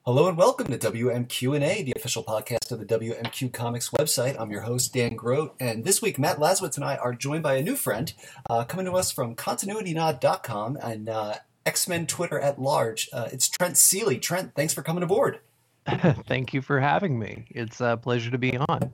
[0.04, 4.34] Hello and welcome to WMQ&A, the official podcast of the WMQ Comics website.
[4.36, 7.54] I'm your host, Dan Grote, and this week Matt Lazorwitz and I are joined by
[7.54, 8.12] a new friend
[8.50, 11.34] uh, coming to us from ContinuityNod.com and uh,
[11.64, 13.08] X-Men Twitter at large.
[13.12, 14.18] Uh, it's Trent Seeley.
[14.18, 15.38] Trent, thanks for coming aboard.
[15.86, 17.44] Thank you for having me.
[17.50, 18.92] It's a pleasure to be on.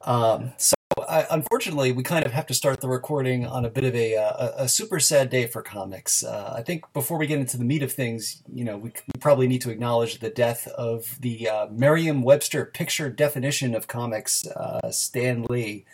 [0.00, 0.75] Um, so
[1.08, 4.16] I, unfortunately, we kind of have to start the recording on a bit of a,
[4.16, 6.24] uh, a, a super sad day for comics.
[6.24, 9.20] Uh, I think before we get into the meat of things, you know, we, we
[9.20, 14.90] probably need to acknowledge the death of the uh, Merriam-Webster picture definition of comics, uh,
[14.90, 15.84] Stan Lee.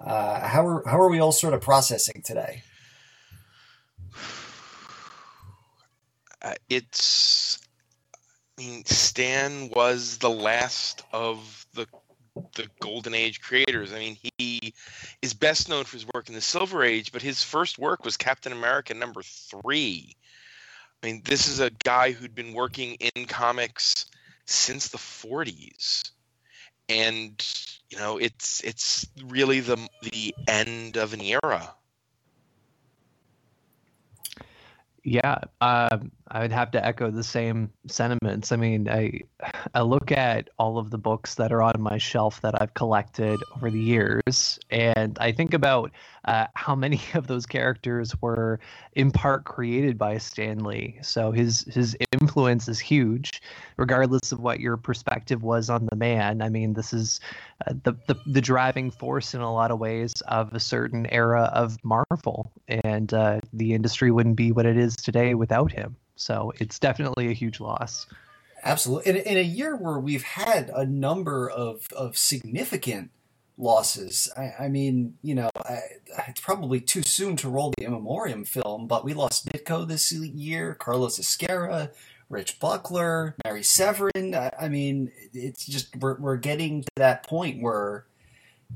[0.00, 2.62] Uh, how are how are we all sort of processing today?
[6.40, 7.58] Uh, it's,
[8.58, 11.66] I mean, Stan was the last of
[12.54, 13.92] the golden age creators.
[13.92, 14.74] I mean, he
[15.22, 18.16] is best known for his work in the Silver Age, but his first work was
[18.16, 20.16] Captain America number three.
[21.02, 24.06] I mean, this is a guy who'd been working in comics
[24.46, 26.10] since the 40s,
[26.88, 27.44] and
[27.90, 31.74] you know, it's it's really the the end of an era.
[35.04, 35.98] Yeah, uh,
[36.30, 38.52] I would have to echo the same sentiments.
[38.52, 39.20] I mean, I
[39.74, 43.40] I look at all of the books that are on my shelf that I've collected
[43.56, 45.90] over the years, and I think about
[46.26, 48.60] uh, how many of those characters were
[48.94, 50.98] in part created by Stan Lee.
[51.02, 53.40] So his his influence is huge,
[53.78, 56.42] regardless of what your perspective was on the man.
[56.42, 57.20] I mean, this is
[57.66, 61.50] uh, the, the the driving force in a lot of ways of a certain era
[61.54, 65.96] of Marvel, and uh, the industry wouldn't be what it is today without him.
[66.18, 68.06] So it's definitely a huge loss.
[68.64, 69.10] Absolutely.
[69.10, 73.10] In, in a year where we've had a number of, of significant
[73.56, 75.78] losses, I, I mean, you know, I,
[76.26, 80.10] it's probably too soon to roll the In Memoriam film, but we lost Ditko this
[80.10, 81.92] year, Carlos Ezquerra,
[82.28, 84.34] Rich Buckler, Marie Severin.
[84.34, 88.06] I, I mean, it's just we're, we're getting to that point where,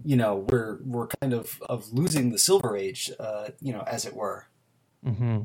[0.04, 4.06] you know, we're we're kind of of losing the Silver Age, uh, you know, as
[4.06, 4.46] it were.
[5.04, 5.40] Mm-hmm.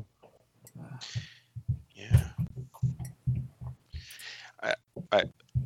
[0.80, 0.96] Uh,
[1.98, 2.20] Yeah.
[4.62, 4.74] I,
[5.12, 5.22] I,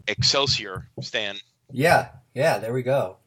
[0.09, 1.37] Excelsior, Stan.
[1.71, 3.19] Yeah, yeah, there we go.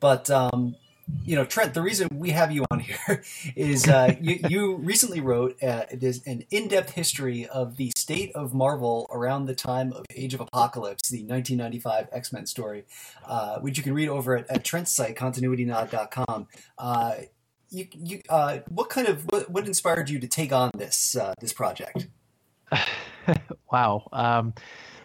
[0.00, 0.76] But um,
[1.24, 3.22] you know, Trent, the reason we have you on here
[3.56, 5.84] is uh, you, you recently wrote uh,
[6.26, 11.08] an in-depth history of the state of Marvel around the time of Age of Apocalypse,
[11.08, 12.84] the 1995 X-Men story,
[13.26, 16.48] uh, which you can read over at, at Trent's site, continuitynod.com.
[16.78, 17.14] Uh,
[17.70, 21.34] you, you, uh, what kind of what, what inspired you to take on this uh,
[21.40, 22.06] this project?
[23.72, 24.08] wow.
[24.12, 24.54] Um,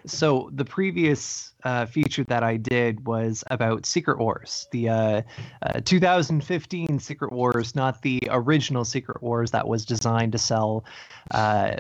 [0.06, 5.22] so the previous uh, feature that I did was about Secret Wars, the uh,
[5.62, 10.86] uh, 2015 Secret Wars, not the original Secret Wars that was designed to sell
[11.32, 11.76] uh,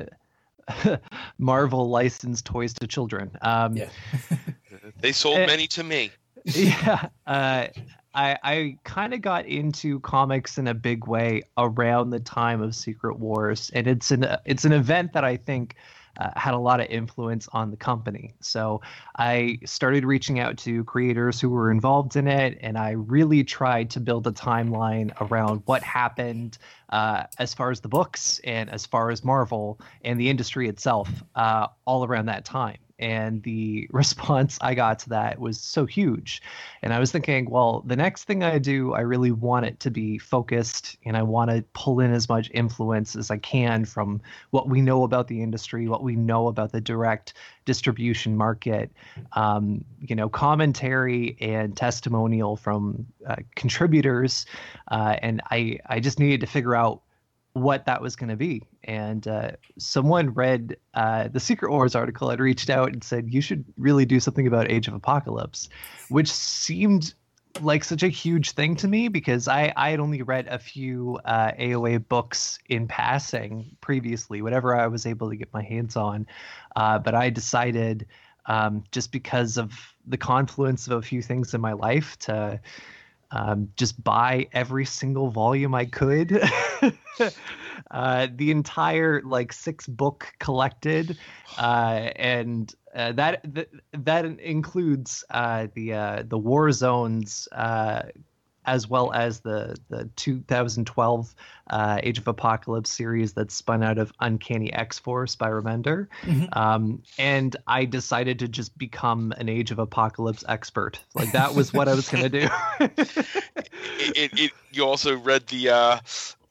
[1.37, 3.31] Marvel licensed toys to children.
[3.41, 3.89] Um, Yeah.
[5.01, 5.45] They sold Eh.
[5.45, 6.11] many to me.
[6.45, 7.07] yeah.
[8.17, 12.73] I, I kind of got into comics in a big way around the time of
[12.73, 15.75] Secret Wars, and it's an it's an event that I think
[16.19, 18.33] uh, had a lot of influence on the company.
[18.41, 18.81] So
[19.19, 23.91] I started reaching out to creators who were involved in it, and I really tried
[23.91, 26.57] to build a timeline around what happened
[26.89, 31.07] uh, as far as the books and as far as Marvel and the industry itself,
[31.35, 32.77] uh, all around that time.
[32.99, 36.41] And the response I got to that was so huge.
[36.81, 39.91] And I was thinking, well, the next thing I do, I really want it to
[39.91, 44.21] be focused and I want to pull in as much influence as I can from
[44.51, 47.33] what we know about the industry, what we know about the direct
[47.65, 48.91] distribution market,
[49.33, 54.45] um, you know, commentary and testimonial from uh, contributors.
[54.89, 57.01] Uh, and I, I just needed to figure out
[57.61, 58.63] what that was going to be.
[58.83, 63.41] And uh, someone read uh, the Secret Wars article and reached out and said, you
[63.41, 65.69] should really do something about Age of Apocalypse,
[66.09, 67.13] which seemed
[67.61, 71.19] like such a huge thing to me because I, I had only read a few
[71.25, 76.27] uh, AOA books in passing previously, whatever I was able to get my hands on.
[76.75, 78.05] Uh, but I decided,
[78.45, 79.73] um, just because of
[80.05, 82.59] the confluence of a few things in my life, to
[83.31, 86.41] um, just buy every single volume I could.
[87.91, 91.17] uh, the entire like six book collected,
[91.57, 97.47] uh, and uh, that, that that includes uh, the uh, the War Zones.
[98.67, 101.33] As well as the the 2012
[101.69, 106.55] uh, Age of Apocalypse series that spun out of Uncanny X Force by Remender, Mhm.
[106.55, 110.99] um, and I decided to just become an Age of Apocalypse expert.
[111.15, 112.47] Like that was what I was gonna do.
[113.99, 115.99] It, it, it, you also read the uh,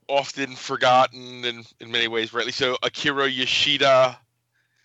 [0.09, 4.19] often forgotten and in many ways, rightly so, Akira Yoshida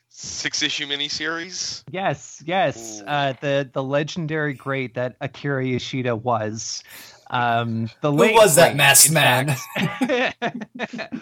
[0.10, 1.84] six issue miniseries.
[1.90, 3.02] Yes, yes.
[3.06, 6.84] Uh, the the legendary great that Akira Yoshida was.
[7.32, 9.56] Um, the Who late was that great, masked in man?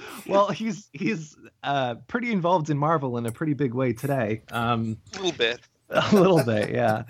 [0.28, 4.42] well, he's he's uh, pretty involved in Marvel in a pretty big way today.
[4.52, 5.60] Um, A little bit.
[5.90, 7.04] a little bit, yeah.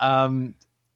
[0.00, 0.54] Um,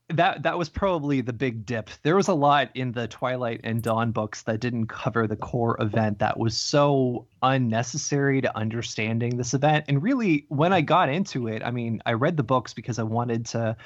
[0.08, 1.90] that that was probably the big dip.
[2.02, 5.76] There was a lot in the Twilight and Dawn books that didn't cover the core
[5.80, 9.86] event that was so unnecessary to understanding this event.
[9.88, 13.04] And really, when I got into it, I mean, I read the books because I
[13.04, 13.76] wanted to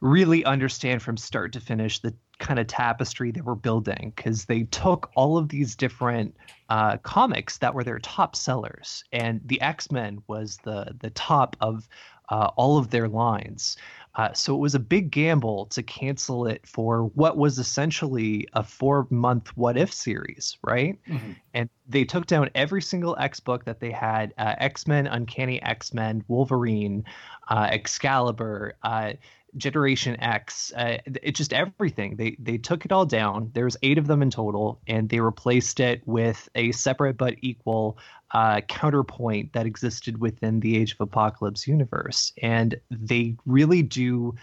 [0.00, 4.64] really understand from start to finish the kind of tapestry they were building because they
[4.64, 6.36] took all of these different
[6.68, 11.88] uh, comics that were their top sellers and the x-men was the the top of
[12.30, 13.76] uh, all of their lines
[14.16, 18.62] uh, so it was a big gamble to cancel it for what was essentially a
[18.62, 21.36] four month what if series right Mhm.
[21.52, 25.60] and they took down every single X book that they had: uh, X Men, Uncanny
[25.62, 27.04] X Men, Wolverine,
[27.48, 29.12] uh, Excalibur, uh,
[29.56, 30.72] Generation X.
[30.76, 32.16] Uh, it's just everything.
[32.16, 33.50] They they took it all down.
[33.54, 37.36] There was eight of them in total, and they replaced it with a separate but
[37.40, 37.98] equal
[38.32, 42.32] uh, counterpoint that existed within the Age of Apocalypse universe.
[42.42, 44.34] And they really do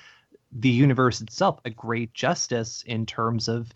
[0.51, 3.71] the universe itself a great justice in terms of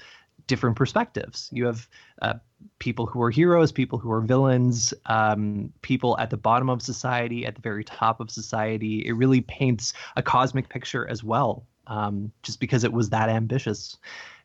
[0.47, 1.49] different perspectives.
[1.51, 1.87] You have
[2.21, 2.33] uh,
[2.79, 7.45] people who are heroes, people who are villains, um, people at the bottom of society,
[7.45, 9.05] at the very top of society.
[9.05, 13.97] It really paints a cosmic picture as well, um, just because it was that ambitious.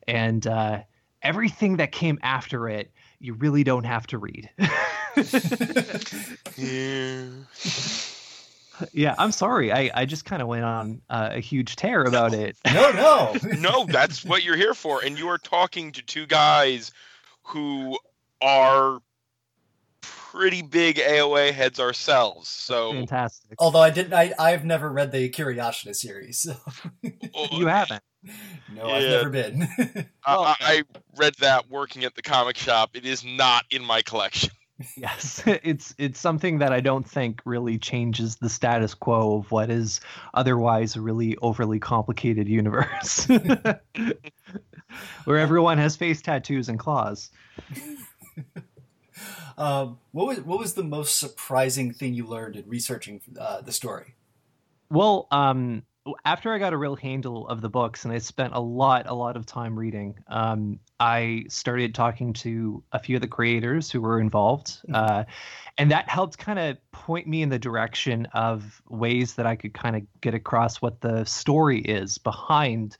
[0.07, 0.81] And uh,
[1.21, 4.49] everything that came after it, you really don't have to read.
[6.57, 7.25] Yeah.
[8.93, 9.71] yeah, I'm sorry.
[9.71, 12.55] I, I just kind of went on uh, a huge tear about it.
[12.73, 13.35] No, no.
[13.59, 15.03] no, that's what you're here for.
[15.03, 16.91] And you are talking to two guys
[17.43, 17.97] who
[18.41, 18.99] are
[20.31, 22.47] pretty big AOA heads ourselves.
[22.47, 23.55] So Fantastic.
[23.59, 26.39] Although I didn't, I I've never read the Akira Yoshida series.
[26.39, 26.55] So.
[27.51, 28.03] You haven't.
[28.73, 29.67] no, I've never been.
[30.25, 30.83] I, I I
[31.17, 32.91] read that working at the comic shop.
[32.93, 34.51] It is not in my collection.
[34.97, 39.69] Yes, it's it's something that I don't think really changes the status quo of what
[39.69, 40.01] is
[40.33, 43.27] otherwise a really overly complicated universe,
[45.25, 47.29] where everyone has face tattoos and claws.
[49.57, 53.71] um, what was what was the most surprising thing you learned in researching uh, the
[53.71, 54.15] story?
[54.89, 55.83] Well, um,
[56.25, 59.13] after I got a real handle of the books and I spent a lot, a
[59.13, 64.01] lot of time reading, um, I started talking to a few of the creators who
[64.01, 64.79] were involved.
[64.91, 65.25] Uh,
[65.77, 69.73] and that helped kind of point me in the direction of ways that I could
[69.73, 72.97] kind of get across what the story is behind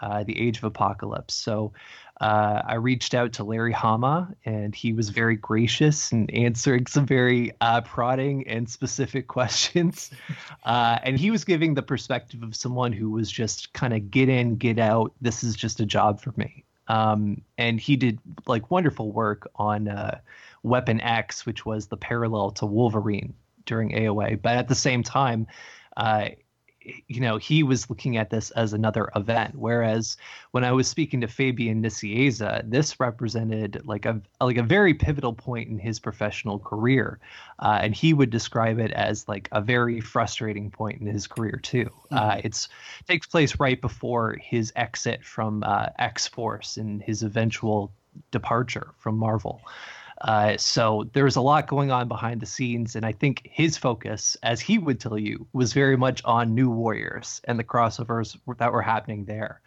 [0.00, 1.34] uh, the Age of Apocalypse.
[1.34, 1.72] So
[2.20, 7.06] uh, I reached out to Larry Hama, and he was very gracious and answering some
[7.06, 10.10] very uh, prodding and specific questions.
[10.64, 14.28] Uh, and he was giving the perspective of someone who was just kind of get
[14.28, 15.12] in, get out.
[15.20, 16.64] This is just a job for me.
[16.88, 20.18] Um, and he did like wonderful work on uh,
[20.62, 23.34] Weapon X, which was the parallel to Wolverine
[23.66, 24.42] during AOA.
[24.42, 25.46] But at the same time,
[25.96, 26.30] uh,
[27.06, 29.54] you know, he was looking at this as another event.
[29.54, 30.16] Whereas
[30.50, 35.32] when I was speaking to Fabian Nicieza, this represented like a like a very pivotal
[35.32, 37.18] point in his professional career,
[37.58, 41.58] uh, and he would describe it as like a very frustrating point in his career
[41.62, 41.90] too.
[42.10, 42.68] Uh, it's
[43.06, 47.92] takes place right before his exit from uh, X Force and his eventual
[48.30, 49.62] departure from Marvel.
[50.22, 54.36] Uh, so there's a lot going on behind the scenes, and I think his focus,
[54.42, 58.72] as he would tell you, was very much on New Warriors and the crossovers that
[58.72, 59.60] were happening there.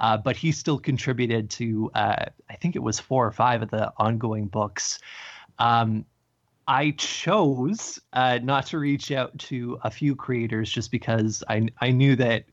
[0.00, 3.70] Uh, but he still contributed to, uh, I think it was four or five of
[3.70, 4.98] the ongoing books.
[5.58, 6.04] Um,
[6.66, 11.90] I chose uh, not to reach out to a few creators just because I I
[11.90, 12.44] knew that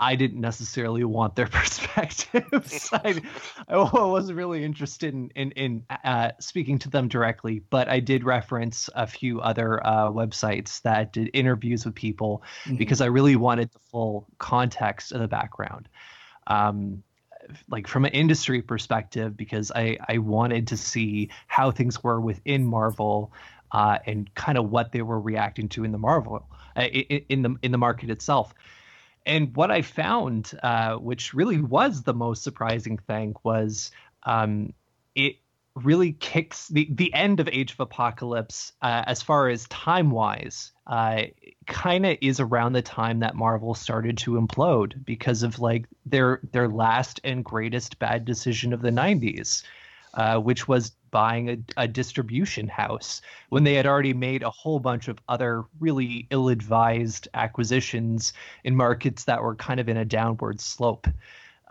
[0.00, 2.88] I didn't necessarily want their perspectives.
[2.92, 3.20] I,
[3.68, 8.24] I wasn't really interested in in, in uh, speaking to them directly, but I did
[8.24, 12.78] reference a few other uh, websites that did interviews with people Mhm.
[12.78, 15.88] because I really wanted the full context of the background.
[16.46, 17.02] Um,
[17.68, 22.64] like from an industry perspective, because I, I wanted to see how things were within
[22.66, 23.32] Marvel
[23.72, 27.42] uh, and kind of what they were reacting to in the Marvel uh, in, in
[27.42, 28.54] the in the market itself.
[29.28, 33.90] And what I found, uh, which really was the most surprising thing, was
[34.24, 34.72] um,
[35.14, 35.36] it
[35.74, 40.72] really kicks the the end of Age of Apocalypse uh, as far as time wise.
[40.86, 41.24] Uh,
[41.66, 46.40] kind of is around the time that Marvel started to implode because of like their
[46.52, 49.62] their last and greatest bad decision of the 90s,
[50.14, 54.78] uh, which was buying a, a distribution house when they had already made a whole
[54.78, 58.32] bunch of other really ill-advised acquisitions
[58.64, 61.06] in markets that were kind of in a downward slope.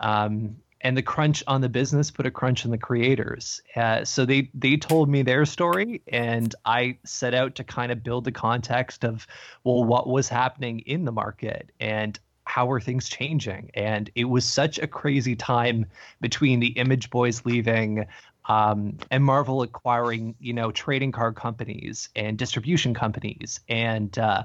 [0.00, 3.60] Um, and the crunch on the business put a crunch on the creators.
[3.74, 8.04] Uh, so they they told me their story, and I set out to kind of
[8.04, 9.26] build the context of
[9.64, 13.70] well, what was happening in the market and how were things changing.
[13.74, 15.84] And it was such a crazy time
[16.20, 18.06] between the Image Boys leaving.
[18.48, 24.44] Um, and Marvel acquiring, you know, trading card companies and distribution companies and uh,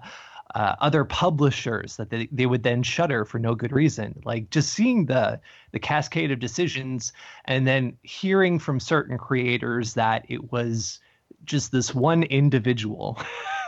[0.56, 4.22] uh, other publishers that they, they would then shutter for no good reason.
[4.26, 5.40] Like just seeing the
[5.72, 7.14] the cascade of decisions
[7.46, 11.00] and then hearing from certain creators that it was
[11.46, 13.20] just this one individual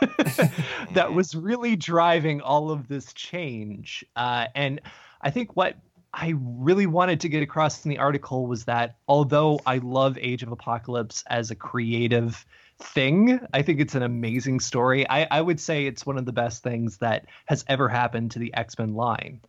[0.92, 4.04] that was really driving all of this change.
[4.14, 4.80] Uh, and
[5.22, 5.76] I think what
[6.18, 10.42] I really wanted to get across in the article was that although I love Age
[10.42, 12.44] of Apocalypse as a creative
[12.78, 13.40] thing.
[13.52, 15.08] I think it's an amazing story.
[15.08, 18.38] I, I would say it's one of the best things that has ever happened to
[18.38, 19.40] the X Men line.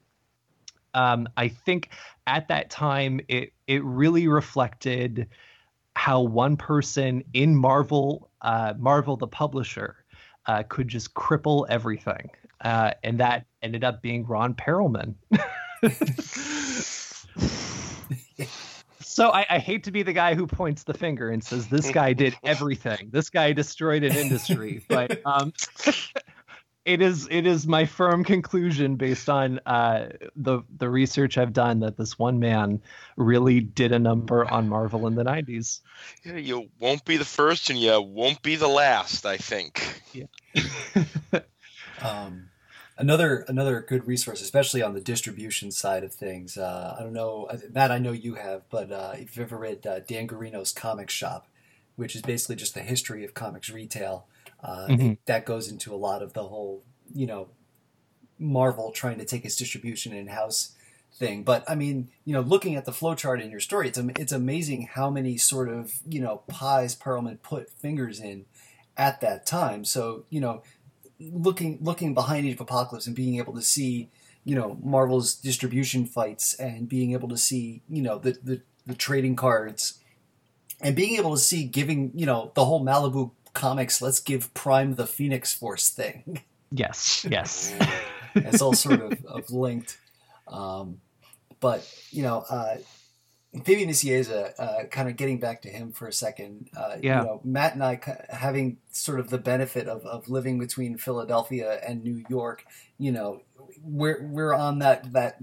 [0.94, 1.90] Um, I think
[2.26, 5.28] at that time it it really reflected
[5.96, 10.04] how one person in Marvel, uh, Marvel the publisher,
[10.46, 12.30] uh, could just cripple everything,
[12.62, 15.16] uh, and that ended up being Ron Perelman.
[19.00, 21.90] So I, I, hate to be the guy who points the finger and says this
[21.90, 23.10] guy did everything.
[23.12, 25.54] This guy destroyed an industry, but um,
[26.86, 31.82] it is it is my firm conclusion based on uh, the the research I've done
[31.82, 32.82] that this one man
[33.18, 35.82] really did a number on Marvel in the '90s.
[36.24, 39.26] Yeah, you won't be the first, and you won't be the last.
[39.26, 40.02] I think.
[40.14, 40.28] Yeah.
[42.02, 42.50] um,
[42.98, 46.58] another another good resource, especially on the distribution side of things.
[46.58, 49.86] Uh, I don't know that I know you have, but uh, if you've ever read
[49.86, 51.48] uh, Dan Gearino's Comic Shop,
[51.96, 54.28] which is basically just the history of comics retail,
[54.64, 55.14] uh, mm-hmm.
[55.26, 57.50] that goes into a lot of the whole you know
[58.40, 60.74] Marvel trying to take its distribution in house
[61.14, 61.44] thing.
[61.44, 64.90] But I mean, you know, looking at the flowchart in your story, it's it's amazing
[64.94, 68.46] how many sort of you know pies Perelman put fingers in
[68.96, 69.86] at that time.
[69.86, 70.64] So you know
[71.20, 74.10] looking looking behind Age of Apocalypse and being able to see,
[74.44, 78.96] you know, Marvel's distribution fights and being able to see, you know, the the, the
[78.96, 80.00] trading cards
[80.82, 84.96] and being able to see giving, you know, the whole Malibu comics, let's give Prime
[84.96, 86.44] the Phoenix Force thing.
[86.72, 87.74] Yes, yes.
[88.36, 89.98] it's all sort of, of linked.
[90.48, 91.02] Um,
[91.60, 92.78] but, you know, uh,
[93.64, 96.70] Fabian Nicieza, uh, kind of getting back to him for a second.
[96.76, 97.22] Uh, yeah.
[97.22, 98.00] You know, Matt and I
[98.30, 102.66] having sort of the benefit of, of living between Philadelphia and New York.
[102.98, 103.42] You know,
[103.82, 105.42] we're we're on that that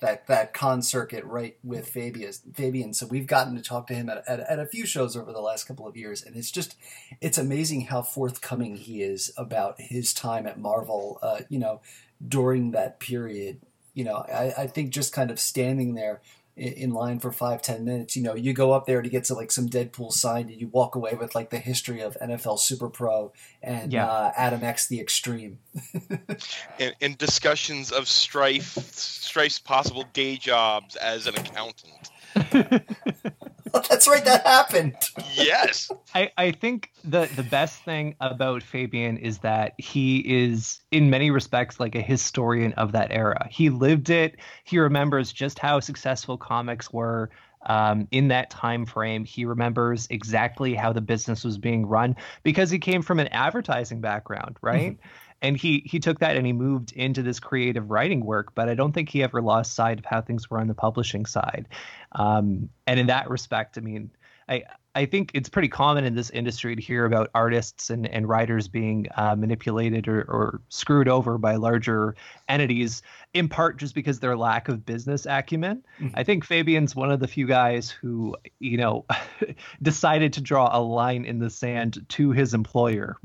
[0.00, 2.32] that that con circuit right with Fabian.
[2.54, 5.32] Fabian, so we've gotten to talk to him at, at, at a few shows over
[5.32, 6.76] the last couple of years, and it's just
[7.20, 11.18] it's amazing how forthcoming he is about his time at Marvel.
[11.22, 11.80] Uh, you know,
[12.26, 13.60] during that period.
[13.94, 16.20] You know, I, I think just kind of standing there
[16.56, 19.34] in line for five ten minutes you know you go up there to get to
[19.34, 22.88] like some deadpool signed and you walk away with like the history of nfl super
[22.88, 24.06] pro and yeah.
[24.06, 25.58] uh, adam x the extreme
[26.78, 32.10] and, and discussions of strife strife's possible day jobs as an accountant
[33.88, 34.94] That's right, that happened.
[35.34, 35.90] yes.
[36.14, 41.30] I, I think the the best thing about Fabian is that he is in many
[41.30, 43.48] respects like a historian of that era.
[43.50, 44.36] He lived it.
[44.62, 47.30] He remembers just how successful comics were
[47.66, 49.24] um, in that time frame.
[49.24, 54.00] He remembers exactly how the business was being run because he came from an advertising
[54.00, 54.98] background, right?
[55.42, 58.74] And he he took that and he moved into this creative writing work but i
[58.74, 61.68] don't think he ever lost sight of how things were on the publishing side.
[62.12, 64.10] Um, and in that respect i mean
[64.48, 64.62] i
[64.94, 68.68] I think it's pretty common in this industry to hear about artists and, and writers
[68.68, 72.14] being uh, manipulated or, or screwed over by larger
[72.48, 75.82] entities, in part just because their lack of business acumen.
[76.00, 76.16] Mm-hmm.
[76.16, 79.04] I think Fabian's one of the few guys who, you know,
[79.82, 83.16] decided to draw a line in the sand to his employer.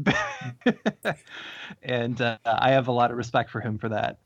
[1.84, 4.20] and uh, I have a lot of respect for him for that.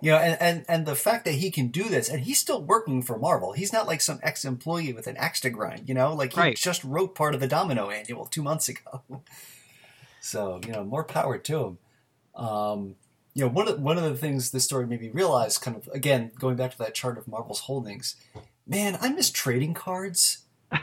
[0.00, 2.62] You know, and, and, and the fact that he can do this, and he's still
[2.62, 3.52] working for Marvel.
[3.52, 6.14] He's not like some ex employee with an axe to grind, you know?
[6.14, 6.56] Like he right.
[6.56, 9.02] just wrote part of the Domino annual two months ago.
[10.20, 11.78] so, you know, more power to him.
[12.36, 12.94] Um,
[13.34, 15.88] you know, one of, one of the things this story made me realize, kind of,
[15.92, 18.14] again, going back to that chart of Marvel's holdings,
[18.68, 20.44] man, I miss trading cards.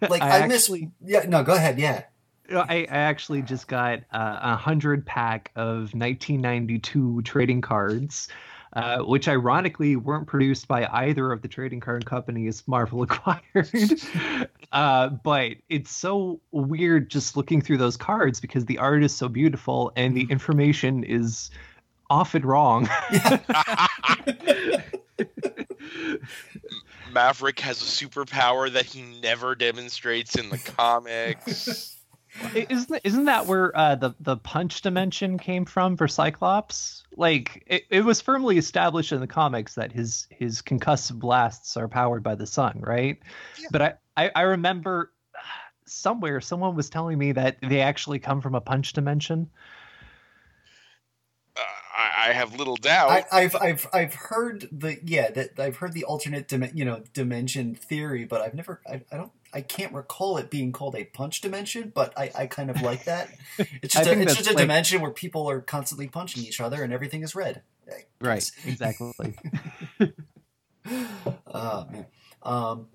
[0.00, 0.64] Like, I, I miss.
[0.64, 1.78] Actually, yeah, no, go ahead.
[1.78, 2.04] Yeah.
[2.50, 8.28] I, I actually just got uh, a hundred pack of 1992 trading cards
[8.76, 13.42] uh, which ironically weren't produced by either of the trading card companies Marvel acquired.
[14.72, 19.28] uh, but it's so weird just looking through those cards because the art is so
[19.28, 21.50] beautiful and the information is
[22.10, 22.86] often wrong.
[27.12, 31.95] Maverick has a superpower that he never demonstrates in the comics.
[32.54, 37.04] Isn't isn't that where uh, the the punch dimension came from for Cyclops?
[37.16, 41.88] Like it, it was firmly established in the comics that his his concussive blasts are
[41.88, 43.18] powered by the sun, right?
[43.58, 43.68] Yeah.
[43.70, 45.12] But I, I I remember
[45.86, 49.48] somewhere someone was telling me that they actually come from a punch dimension.
[51.96, 53.24] I, I have little doubt.
[53.32, 57.02] I, have I've I've heard the yeah that I've heard the alternate dim, you know
[57.14, 61.04] dimension theory, but I've never I, I don't I can't recall it being called a
[61.04, 63.30] punch dimension, but I, I kind of like that.
[63.82, 66.82] It's just a, it's just a like, dimension where people are constantly punching each other
[66.82, 67.62] and everything is red.
[68.20, 69.34] Right, exactly.
[71.46, 72.06] oh man.
[72.42, 72.86] Um,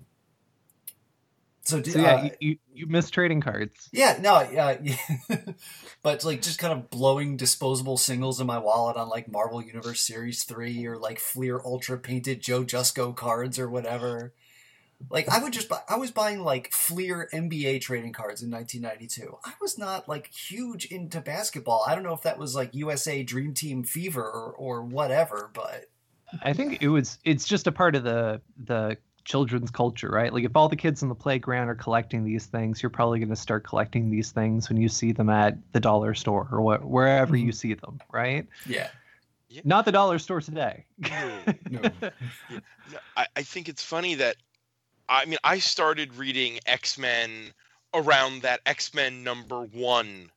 [1.64, 3.88] so, so yeah, uh, you, you miss trading cards.
[3.92, 4.96] Yeah, no, uh, yeah,
[6.02, 10.00] but like just kind of blowing disposable singles in my wallet on like Marvel Universe
[10.00, 14.34] Series three or like Fleer Ultra painted Joe Jusko cards or whatever.
[15.10, 19.38] Like I would just buy, I was buying like Fleer NBA trading cards in 1992.
[19.44, 21.84] I was not like huge into basketball.
[21.86, 25.86] I don't know if that was like USA Dream Team fever or, or whatever, but
[26.42, 30.32] I think it was it's just a part of the the children's culture, right?
[30.32, 33.28] Like if all the kids in the playground are collecting these things, you're probably going
[33.28, 36.84] to start collecting these things when you see them at the dollar store or what,
[36.84, 37.46] wherever mm-hmm.
[37.46, 38.46] you see them, right?
[38.66, 38.88] Yeah.
[39.48, 39.62] yeah.
[39.64, 40.86] Not the dollar store today.
[40.98, 41.40] no.
[41.70, 41.90] no.
[43.16, 44.36] I, I think it's funny that
[45.08, 47.52] I mean I started reading X-Men
[47.94, 50.30] around that X-Men number 1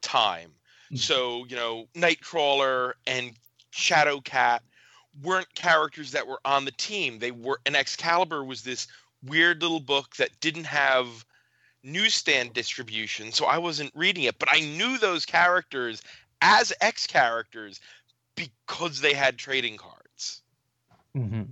[0.00, 0.50] time.
[0.86, 0.96] Mm-hmm.
[0.96, 3.32] So, you know, Nightcrawler and
[3.72, 4.60] Shadowcat
[5.22, 7.18] weren't characters that were on the team.
[7.18, 8.86] They were and Excalibur was this
[9.24, 11.24] weird little book that didn't have
[11.84, 16.02] newsstand distribution, so I wasn't reading it, but I knew those characters
[16.40, 17.80] as X characters
[18.36, 20.42] because they had trading cards.
[21.16, 21.42] Mm-hmm.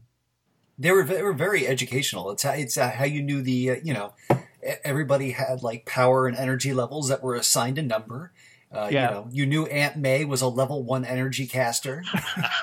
[0.80, 2.32] They were they were very educational.
[2.32, 4.14] It's how, it's how you knew the uh, you know
[4.82, 8.32] everybody had like power and energy levels that were assigned a number
[8.72, 9.08] uh, yeah.
[9.08, 12.04] You know, you knew Aunt May was a level one energy caster.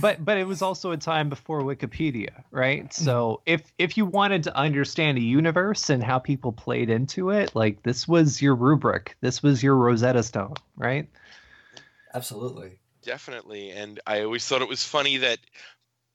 [0.00, 2.92] but but it was also a time before Wikipedia, right?
[2.94, 7.54] So if if you wanted to understand a universe and how people played into it,
[7.54, 11.06] like this was your rubric, this was your Rosetta Stone, right?
[12.14, 12.78] Absolutely.
[13.04, 13.70] Definitely.
[13.70, 15.38] And I always thought it was funny that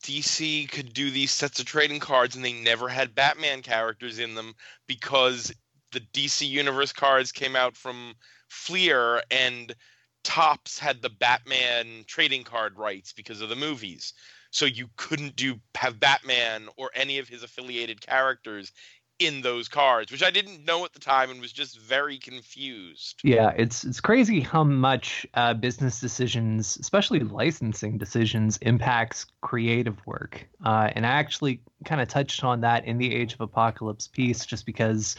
[0.03, 4.35] DC could do these sets of trading cards and they never had Batman characters in
[4.35, 4.55] them
[4.87, 5.53] because
[5.91, 8.15] the DC Universe cards came out from
[8.47, 9.75] Fleer, and
[10.23, 14.13] Topps had the Batman trading card rights because of the movies.
[14.51, 18.71] So you couldn't do have Batman or any of his affiliated characters
[19.19, 23.19] in those cards, which I didn't know at the time and was just very confused.
[23.23, 30.47] Yeah, it's it's crazy how much uh, business decisions, especially licensing decisions, impacts creative work.
[30.65, 34.45] Uh, and I actually kind of touched on that in the Age of Apocalypse piece,
[34.45, 35.17] just because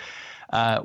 [0.52, 0.82] uh,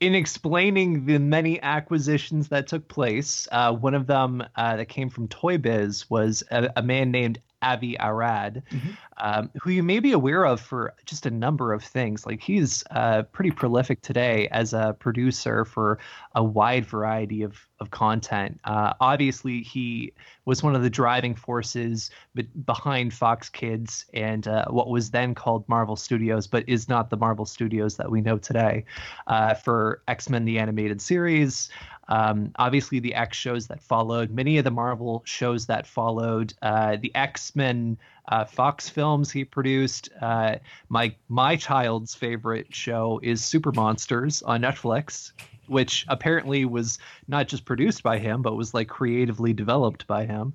[0.00, 5.10] in explaining the many acquisitions that took place, uh, one of them uh, that came
[5.10, 8.90] from Toy Biz was a, a man named Avi Arad, mm-hmm.
[9.20, 12.26] Um, who you may be aware of for just a number of things.
[12.26, 15.98] Like he's uh, pretty prolific today as a producer for
[16.34, 18.60] a wide variety of of content.
[18.64, 20.12] Uh, obviously, he
[20.44, 25.34] was one of the driving forces be- behind Fox Kids and uh, what was then
[25.34, 28.84] called Marvel Studios, but is not the Marvel Studios that we know today,
[29.26, 31.70] uh, for X Men the Animated Series.
[32.08, 36.96] Um, obviously, the X shows that followed, many of the Marvel shows that followed, uh,
[37.00, 37.96] the X Men
[38.30, 40.08] uh, Fox films he produced.
[40.20, 40.56] Uh,
[40.88, 45.32] my my child's favorite show is Super Monsters on Netflix
[45.70, 50.52] which apparently was not just produced by him, but was like creatively developed by him.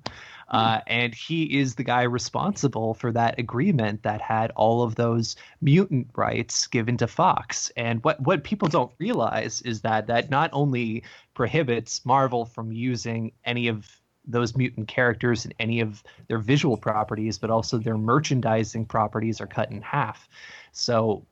[0.48, 0.56] Hmm.
[0.56, 5.34] Uh, and he is the guy responsible for that agreement that had all of those
[5.62, 7.72] mutant rights given to Fox.
[7.78, 13.32] And what, what people don't realize is that that not only prohibits Marvel from using
[13.44, 13.88] any of
[14.26, 19.46] those mutant characters and any of their visual properties, but also their merchandising properties are
[19.46, 20.28] cut in half.
[20.72, 21.24] So,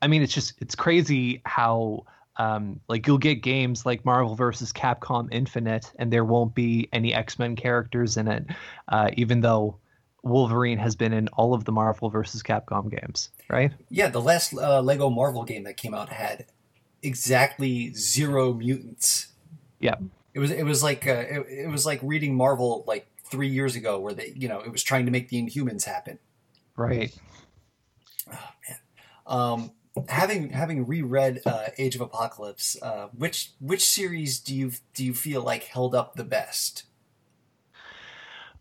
[0.00, 2.04] I mean, it's just it's crazy how
[2.36, 7.14] um, like you'll get games like Marvel versus Capcom Infinite, and there won't be any
[7.14, 8.46] X Men characters in it,
[8.88, 9.78] uh, even though
[10.22, 13.72] Wolverine has been in all of the Marvel versus Capcom games, right?
[13.90, 16.46] Yeah, the last uh, Lego Marvel game that came out had
[17.02, 19.28] exactly zero mutants.
[19.80, 19.96] Yeah.
[20.34, 23.76] It was it was like uh, it, it was like reading Marvel like three years
[23.76, 26.18] ago, where they you know it was trying to make the Inhumans happen.
[26.76, 27.14] Right.
[29.26, 29.72] Um,
[30.08, 35.14] having having reread uh, Age of Apocalypse, uh, which which series do you do you
[35.14, 36.84] feel like held up the best?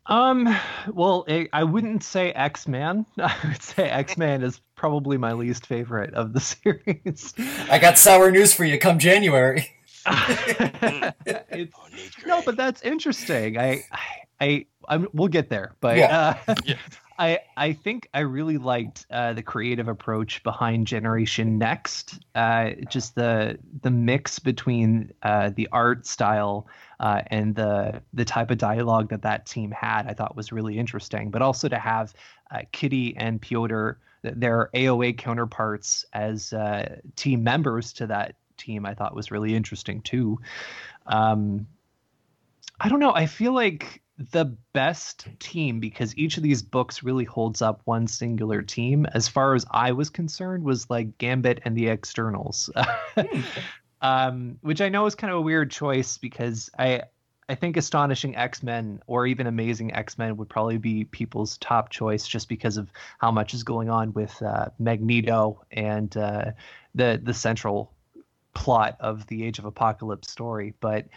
[0.08, 0.54] Um,
[0.92, 3.06] well, I I wouldn't say X Man.
[3.18, 7.34] I would say X Man is probably my least favorite of the series.
[7.70, 8.78] I got sour news for you.
[8.80, 9.70] Come January.
[11.26, 11.88] It's- Oh,
[12.28, 13.58] no, but that's interesting.
[13.58, 14.00] I, I,
[14.40, 16.38] I I'm, we'll get there, but Yeah.
[16.48, 16.76] uh, Yeah.
[17.20, 22.20] I, I think I really liked uh, the creative approach behind Generation Next.
[22.34, 26.66] Uh, just the the mix between uh, the art style
[27.00, 30.80] uh, and the the type of dialogue that that team had, I thought was really
[30.80, 31.30] interesting.
[31.30, 32.16] But also to have
[32.50, 33.92] uh, Kitty and Piotr,
[34.24, 40.02] their AOA counterparts, as uh, team members to that team, I thought was really interesting
[40.02, 40.40] too.
[41.08, 41.68] Um,
[42.80, 43.14] I don't know.
[43.14, 48.08] I feel like the best team because each of these books really holds up one
[48.08, 49.06] singular team.
[49.06, 52.70] As far as I was concerned, was like Gambit and the Externals,
[54.02, 57.04] um, which I know is kind of a weird choice because I.
[57.50, 61.90] I think Astonishing X Men or even Amazing X Men would probably be people's top
[61.90, 66.52] choice just because of how much is going on with uh, Magneto and uh,
[66.96, 67.92] the the central
[68.54, 70.74] plot of the Age of Apocalypse story.
[70.80, 71.08] But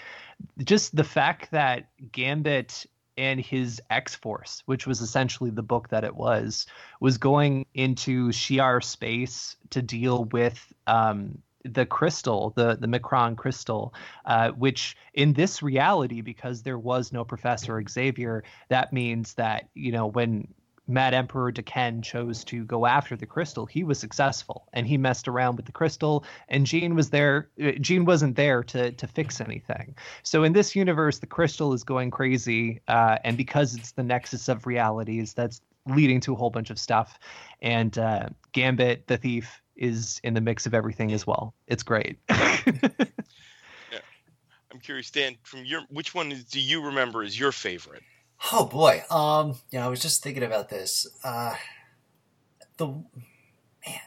[0.64, 6.05] just the fact that Gambit and his X Force, which was essentially the book that
[6.05, 6.66] it was,
[7.01, 13.94] was going into Shi'ar space to deal with um, the crystal, the the M'Kraan crystal,
[14.27, 19.92] uh, which in this reality, because there was no Professor Xavier, that means that you
[19.92, 20.49] know when
[20.87, 25.29] Mad Emperor D'Ken chose to go after the crystal, he was successful and he messed
[25.29, 26.25] around with the crystal.
[26.49, 27.49] And Jean was there.
[27.62, 29.94] uh, Jean wasn't there to to fix anything.
[30.23, 34.49] So in this universe, the crystal is going crazy, uh, and because it's the nexus
[34.49, 37.18] of realities, that's leading to a whole bunch of stuff.
[37.62, 41.55] And uh, Gambit, the thief, is in the mix of everything as well.
[41.66, 42.18] It's great.
[42.29, 43.11] I'm
[44.81, 48.03] curious, Dan, from your which one do you remember is your favorite?
[48.53, 49.03] Oh boy.
[49.11, 51.07] Um, yeah, I was just thinking about this.
[51.23, 51.55] Uh,
[52.77, 54.01] the man,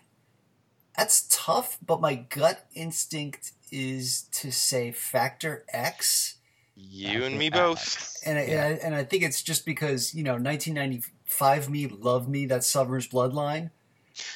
[0.97, 1.77] that's tough.
[1.85, 6.35] But my gut instinct is to say Factor X,
[6.75, 8.17] You and me both.
[8.25, 12.27] and I, and, I, and I think it's just because you know 1995 me love
[12.29, 13.71] me that Summers Bloodline.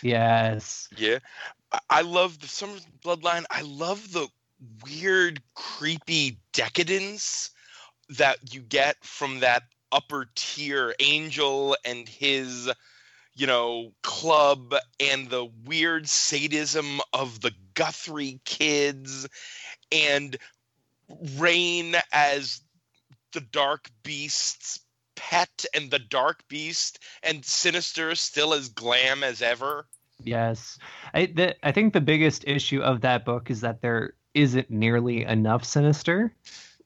[0.02, 0.90] yes.
[0.98, 1.20] Yeah,
[1.72, 3.46] I, I love the Summers Bloodline.
[3.52, 4.28] I love the
[4.84, 7.52] weird, creepy decadence
[8.10, 12.72] that you get from that upper tier Angel and his,
[13.36, 19.28] you know, club, and the weird sadism of the Guthrie kids,
[19.92, 20.38] and
[21.38, 22.62] Rain as
[23.34, 24.80] the Dark Beast's
[25.16, 29.88] pet, and the Dark Beast, and Sinister still as glam as ever.
[30.24, 30.78] Yes,
[31.14, 35.24] I the, I think the biggest issue of that book is that there isn't nearly
[35.24, 36.34] enough sinister,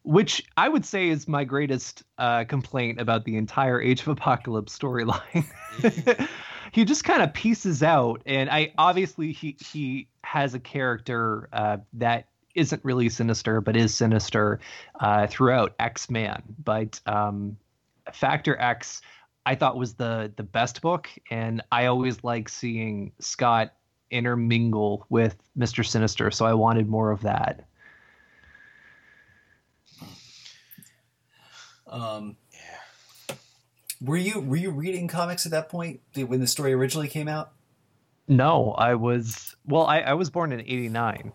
[0.06, 4.78] which I would say is my greatest uh, complaint about the entire Age of Apocalypse
[4.78, 5.46] storyline.
[6.72, 11.78] he just kind of pieces out, and I obviously he he has a character uh,
[11.94, 14.60] that isn't really sinister, but is sinister
[15.00, 16.42] uh, throughout X Man.
[16.64, 17.58] But um,
[18.14, 19.02] Factor X
[19.48, 23.74] I thought was the the best book, and I always like seeing Scott
[24.12, 27.66] intermingle with Mister Sinister, so I wanted more of that.
[31.88, 33.36] Um, Yeah.
[34.02, 37.52] were you were you reading comics at that point when the story originally came out?
[38.28, 39.86] No, I was well.
[39.86, 41.34] I, I was born in '89,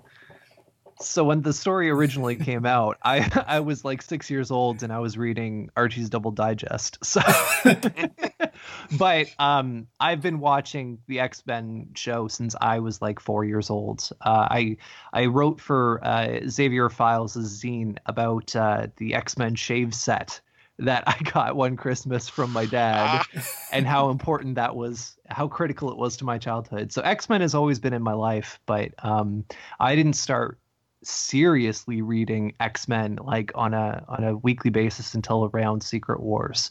[1.00, 4.92] so when the story originally came out, I I was like six years old, and
[4.92, 6.98] I was reading Archie's Double Digest.
[7.10, 7.22] So,
[8.98, 13.68] but um, I've been watching the X Men show since I was like four years
[13.68, 14.08] old.
[14.20, 14.76] Uh, I
[15.12, 20.40] I wrote for uh, Xavier Files' zine about uh, the X Men shave set
[20.78, 23.24] that I got one Christmas from my dad
[23.72, 26.92] and how important that was, how critical it was to my childhood.
[26.92, 29.44] So X Men has always been in my life, but um,
[29.78, 30.58] I didn't start
[31.02, 36.70] seriously reading X Men like on a on a weekly basis until around Secret Wars,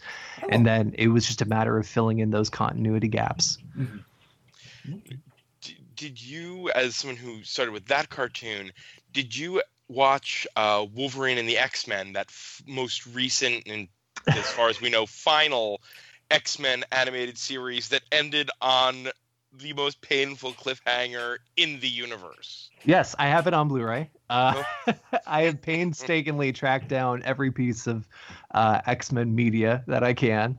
[0.49, 3.57] and then it was just a matter of filling in those continuity gaps.
[5.95, 8.71] did you, as someone who started with that cartoon,
[9.11, 13.87] did you watch uh, Wolverine and the X Men, that f- most recent and,
[14.27, 15.81] as far as we know, final
[16.31, 19.09] X Men animated series that ended on
[19.51, 22.69] the most painful cliffhanger in the universe?
[22.85, 24.09] Yes, I have it on Blu-ray.
[24.29, 24.63] Uh,
[25.27, 28.07] I have painstakingly tracked down every piece of
[28.53, 30.57] uh, X Men media that I can.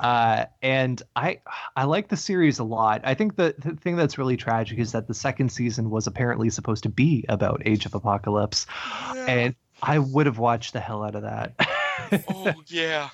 [0.00, 1.40] Uh, and I
[1.74, 3.00] I like the series a lot.
[3.02, 6.50] I think the, the thing that's really tragic is that the second season was apparently
[6.50, 8.66] supposed to be about Age of Apocalypse,
[9.14, 9.24] Yeah.
[9.26, 11.54] and I would have watched the hell out of that.
[12.30, 13.08] oh yeah.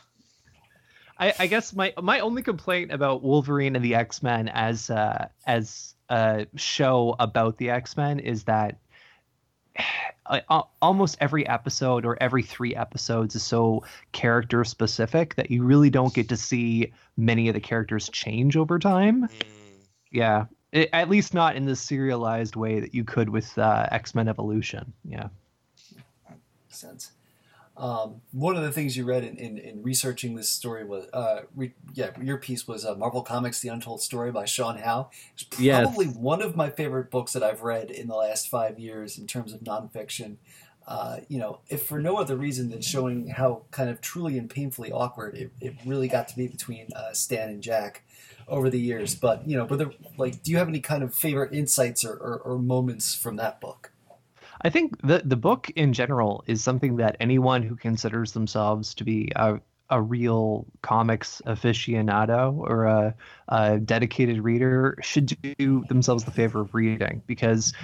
[1.18, 5.28] I, I guess my my only complaint about Wolverine and the X Men as uh,
[5.46, 8.78] as a show about the X Men is that
[10.80, 16.14] almost every episode or every three episodes is so character specific that you really don't
[16.14, 19.28] get to see many of the characters change over time.
[19.28, 19.30] Mm.
[20.10, 24.14] Yeah, I- at least not in the serialized way that you could with uh, X
[24.14, 24.92] Men Evolution.
[25.04, 25.28] Yeah.
[26.68, 27.12] sense.
[27.76, 31.42] Um, one of the things you read in, in, in researching this story was, uh,
[31.56, 35.10] re, yeah, your piece was uh, Marvel Comics: The Untold Story by Sean Howe.
[35.34, 35.82] It's Yes.
[35.84, 39.26] probably one of my favorite books that I've read in the last five years in
[39.26, 40.36] terms of nonfiction.
[40.86, 44.50] Uh, you know, if for no other reason than showing how kind of truly and
[44.50, 48.04] painfully awkward it, it really got to be between uh, Stan and Jack
[48.46, 49.14] over the years.
[49.14, 52.38] But you know, but like, do you have any kind of favorite insights or, or,
[52.44, 53.90] or moments from that book?
[54.64, 59.04] I think the the book in general is something that anyone who considers themselves to
[59.04, 63.14] be a a real comics aficionado or a,
[63.48, 67.74] a dedicated reader should do themselves the favor of reading because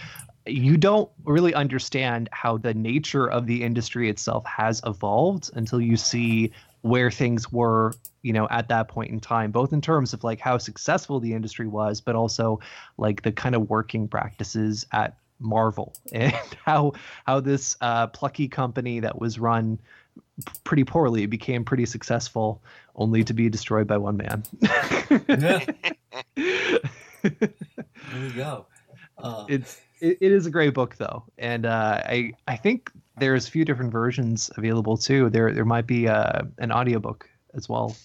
[0.46, 5.98] you don't really understand how the nature of the industry itself has evolved until you
[5.98, 10.24] see where things were you know at that point in time both in terms of
[10.24, 12.58] like how successful the industry was but also
[12.96, 16.92] like the kind of working practices at Marvel and how
[17.26, 19.78] how this uh, plucky company that was run
[20.64, 22.62] pretty poorly became pretty successful,
[22.94, 24.44] only to be destroyed by one man.
[25.28, 25.64] Yeah.
[27.22, 28.66] There we go.
[29.18, 33.46] Uh, it's it, it is a great book though, and uh, I I think there's
[33.46, 35.28] a few different versions available too.
[35.30, 37.96] There there might be uh, an audiobook as well.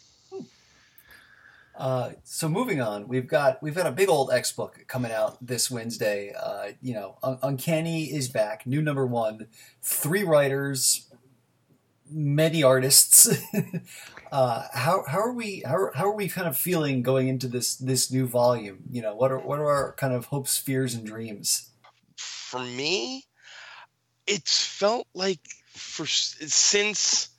[1.77, 5.45] Uh, so moving on, we've got we've got a big old X book coming out
[5.45, 6.33] this Wednesday.
[6.33, 9.47] Uh, you know, Un- Uncanny is back, new number one,
[9.81, 11.09] three writers,
[12.09, 13.27] many artists.
[14.31, 17.75] uh, how how are we how how are we kind of feeling going into this
[17.75, 18.83] this new volume?
[18.89, 21.71] You know, what are what are our kind of hopes, fears, and dreams?
[22.55, 23.25] for me,
[24.25, 25.41] it's felt like
[25.73, 27.29] for since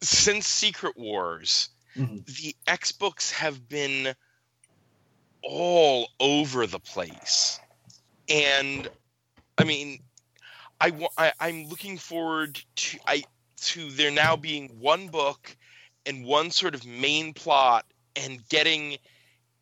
[0.00, 2.24] since Secret Wars, Mhm.
[2.26, 4.14] the X books have been
[5.42, 7.60] all over the place,
[8.28, 8.88] and
[9.58, 10.00] I mean,
[10.80, 13.24] I, I I'm looking forward to I
[13.56, 15.56] to there now being one book
[16.06, 18.98] and one sort of main plot and getting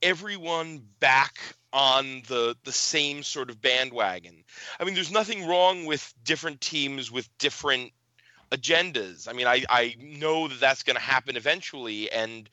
[0.02, 1.38] everyone back
[1.72, 4.44] on the the same sort of bandwagon.
[4.78, 7.92] I mean, there's nothing wrong with different teams with different
[8.52, 9.28] agendas.
[9.28, 12.48] I mean, I I know that that's going to happen eventually, and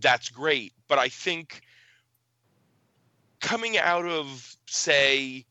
[0.00, 0.72] that's great.
[0.86, 1.62] But I think
[3.40, 5.46] coming out of say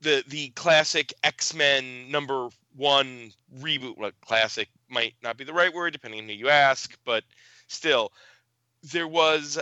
[0.00, 5.92] the the classic X-Men number 1 reboot, well, classic might not be the right word
[5.92, 7.24] depending on who you ask, but
[7.66, 8.12] still
[8.82, 9.58] there was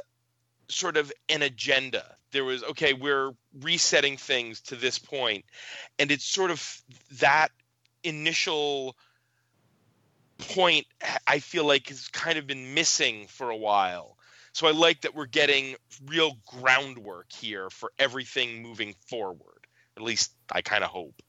[0.69, 2.05] sort of an agenda.
[2.33, 5.47] There was okay, we're resetting things to this point,
[5.99, 7.51] and it's sort of that
[8.05, 8.97] initial
[10.39, 10.87] point
[11.27, 14.17] I feel like has kind of been missing for a while.
[14.53, 19.67] So I like that we're getting real groundwork here for everything moving forward.
[19.97, 21.21] At least I kind of hope.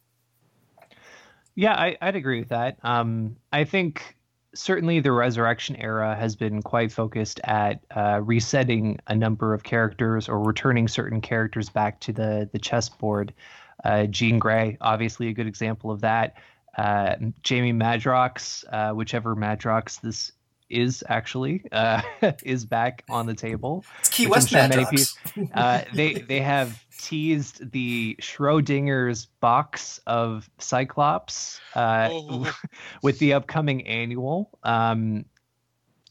[1.56, 2.78] Yeah, I, I'd agree with that.
[2.84, 4.16] Um, I think
[4.54, 10.30] certainly the Resurrection era has been quite focused at uh, resetting a number of characters
[10.30, 13.34] or returning certain characters back to the the chessboard.
[13.84, 16.36] Uh, Jean Grey, obviously a good example of that.
[16.78, 20.32] Uh, Jamie Madrox, uh, whichever Madrox this
[20.70, 22.02] is actually, uh,
[22.44, 23.86] is back on the table.
[24.00, 25.18] It's Key West sure many Madrox.
[25.54, 32.54] Uh, they they have teased the Schrodinger's box of Cyclops uh, Oh.
[33.02, 34.50] with the upcoming annual.
[34.64, 35.26] Um,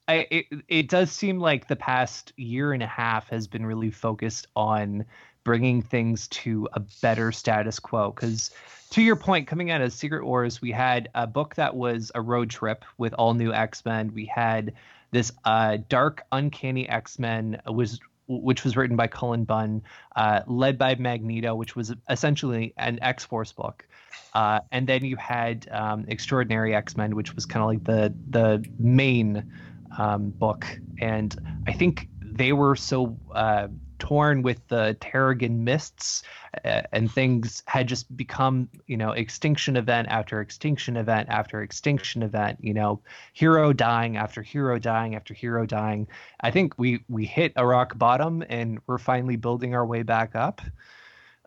[0.08, 3.90] I, it it does seem like the past year and a half has been really
[3.90, 5.04] focused on
[5.46, 8.10] bringing things to a better status quo.
[8.10, 8.50] Because
[8.90, 12.20] to your point coming out of secret wars we had a book that was a
[12.20, 14.12] road trip with all new x-men.
[14.12, 14.74] We had
[15.12, 19.82] this uh, dark uncanny x-men was which was written by cullen bunn
[20.16, 23.86] uh, led by magneto which was essentially an x-force book.
[24.34, 28.68] Uh, and then you had um, extraordinary x-men which was kind of like the the
[28.80, 29.48] main
[29.96, 30.66] um, book.
[31.00, 31.36] And
[31.68, 36.22] i think they were so uh, torn with the Terrigen mists,
[36.64, 42.58] and things had just become, you know, extinction event after extinction event after extinction event.
[42.60, 43.00] You know,
[43.32, 46.08] hero dying after hero dying after hero dying.
[46.40, 50.34] I think we we hit a rock bottom, and we're finally building our way back
[50.34, 50.60] up.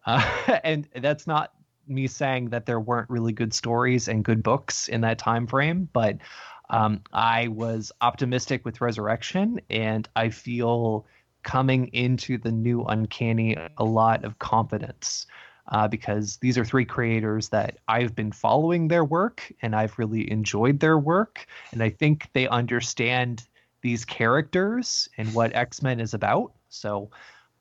[0.06, 1.54] Uh, and that's not
[1.88, 5.90] me saying that there weren't really good stories and good books in that time frame,
[5.92, 6.18] but
[6.70, 11.08] um, I was optimistic with Resurrection, and I feel
[11.44, 15.28] coming into the new Uncanny a lot of confidence.
[15.72, 20.32] Uh, because these are three creators that I've been following their work and I've really
[20.32, 21.46] enjoyed their work.
[21.72, 23.44] And I think they understand
[23.82, 26.54] these characters and what X Men is about.
[26.70, 27.12] So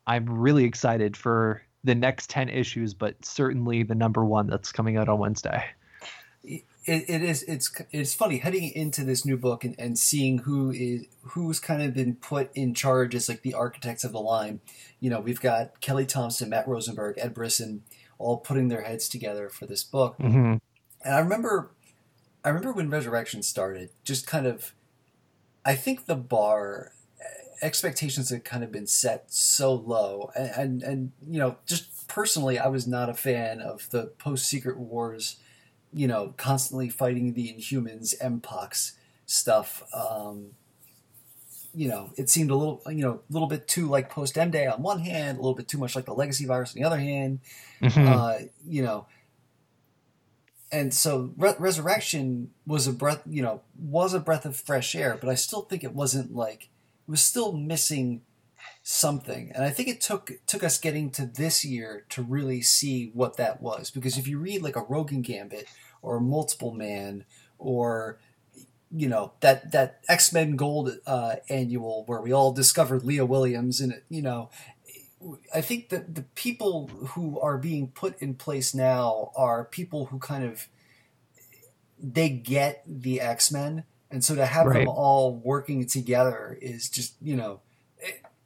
[0.07, 4.97] I'm really excited for the next 10 issues, but certainly the number one that's coming
[4.97, 5.65] out on Wednesday.
[6.89, 10.71] It, it is it's it's funny heading into this new book and, and seeing who
[10.71, 14.61] is who's kind of been put in charge as like the architects of the line.
[14.99, 17.83] You know, we've got Kelly Thompson, Matt Rosenberg, Ed Brisson,
[18.19, 20.19] all putting their heads together for this book.
[20.19, 20.57] Mm-hmm.
[21.05, 21.71] And I remember,
[22.45, 24.73] I remember when Resurrection started, just kind of,
[25.65, 26.93] I think the bar
[27.61, 32.59] expectations had kind of been set so low, and, and and, you know, just personally,
[32.59, 35.37] I was not a fan of the post Secret Wars,
[35.93, 38.93] you know, constantly fighting the Inhumans, Mpox
[39.27, 39.83] stuff.
[39.95, 40.51] Um,
[41.75, 44.51] you know, it seemed a little, you know, a little bit too like post M
[44.51, 46.87] Day on one hand, a little bit too much like the Legacy virus on the
[46.87, 47.41] other hand.
[47.81, 48.07] Mhm.
[48.07, 49.07] Uh, you know,
[50.71, 55.17] and so Re- Resurrection was a breath, you know, was a breath of fresh air,
[55.21, 58.23] but I still think it wasn't like it was still missing
[58.91, 59.53] something.
[59.55, 63.37] And I think it took took us getting to this year to really see what
[63.37, 63.91] that was.
[63.91, 65.67] Because if you read like a Rogue and Gambit
[66.01, 67.27] or a Multiple Man
[67.59, 68.19] or
[68.91, 73.79] you know that that X Men Gold uh, annual where we all discovered Leah Williams
[73.83, 74.49] and it you know
[75.55, 80.19] I think that the people who are being put in place now are people who
[80.19, 80.67] kind of
[82.03, 84.79] they get the X Men, and so to have Right.
[84.79, 87.61] them all working together is just you know.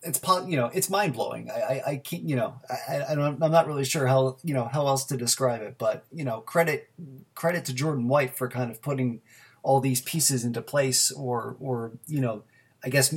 [0.02, 1.50] It, it's you know it's mind blowing.
[1.50, 4.54] I, I I can't you know I I don't I'm not really sure how you
[4.54, 6.90] know how else to describe it, but you know credit
[7.34, 9.20] credit to Jordan White for kind of putting
[9.62, 12.42] all these pieces into place, or or you know
[12.84, 13.14] I guess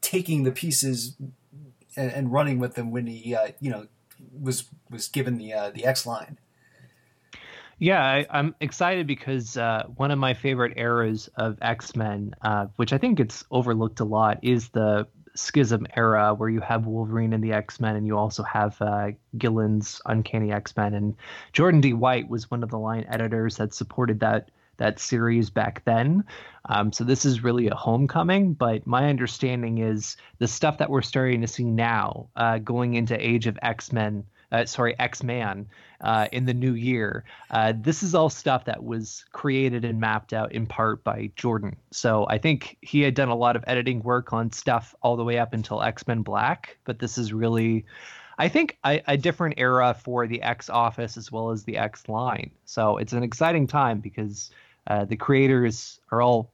[0.00, 1.16] taking the pieces
[1.96, 3.86] and, and running with them when he uh, you know
[4.40, 6.38] was was given the uh, the X line.
[7.78, 12.66] Yeah, I, I'm excited because uh, one of my favorite eras of X Men, uh,
[12.76, 17.32] which I think gets overlooked a lot, is the Schism era, where you have Wolverine
[17.32, 20.94] and the X Men, and you also have uh, Gillen's Uncanny X Men.
[20.94, 21.16] And
[21.52, 21.92] Jordan D.
[21.92, 26.24] White was one of the line editors that supported that that series back then.
[26.64, 28.54] Um, so this is really a homecoming.
[28.54, 33.14] But my understanding is the stuff that we're starting to see now, uh, going into
[33.14, 34.24] Age of X Men.
[34.52, 35.66] Uh, sorry, X Man
[36.00, 37.24] uh, in the new year.
[37.50, 41.76] Uh, this is all stuff that was created and mapped out in part by Jordan.
[41.90, 45.24] So I think he had done a lot of editing work on stuff all the
[45.24, 47.84] way up until X Men Black, but this is really,
[48.38, 52.08] I think, a, a different era for the X Office as well as the X
[52.08, 52.50] line.
[52.64, 54.50] So it's an exciting time because
[54.86, 56.50] uh, the creators are all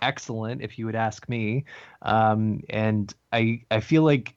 [0.00, 1.64] excellent, if you would ask me,
[2.02, 4.34] um, and I I feel like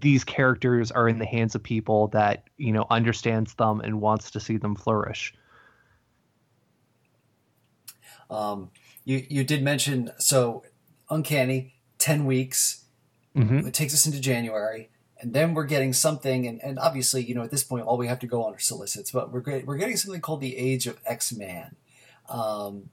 [0.00, 4.30] these characters are in the hands of people that you know understands them and wants
[4.32, 5.34] to see them flourish.
[8.30, 8.70] Um,
[9.04, 10.64] you you did mention so
[11.10, 12.84] uncanny ten weeks.
[13.36, 13.66] Mhm.
[13.66, 16.46] It takes us into January, and then we're getting something.
[16.46, 18.58] And, and obviously, you know, at this point, all we have to go on are
[18.58, 19.10] solicits.
[19.10, 21.76] But we're we're getting something called the Age of X Man.
[22.28, 22.90] Um,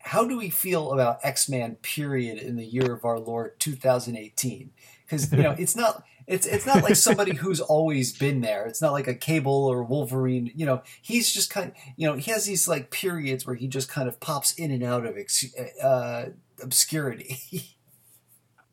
[0.00, 1.76] how do we feel about X Man?
[1.76, 4.70] Period in the year of our Lord 2018?
[5.04, 6.04] Because you know, it's not.
[6.28, 8.66] It's, it's not like somebody who's always been there.
[8.66, 10.52] It's not like a Cable or Wolverine.
[10.54, 11.72] You know, he's just kind.
[11.96, 14.84] You know, he has these like periods where he just kind of pops in and
[14.84, 16.26] out of ex- uh,
[16.62, 17.38] obscurity.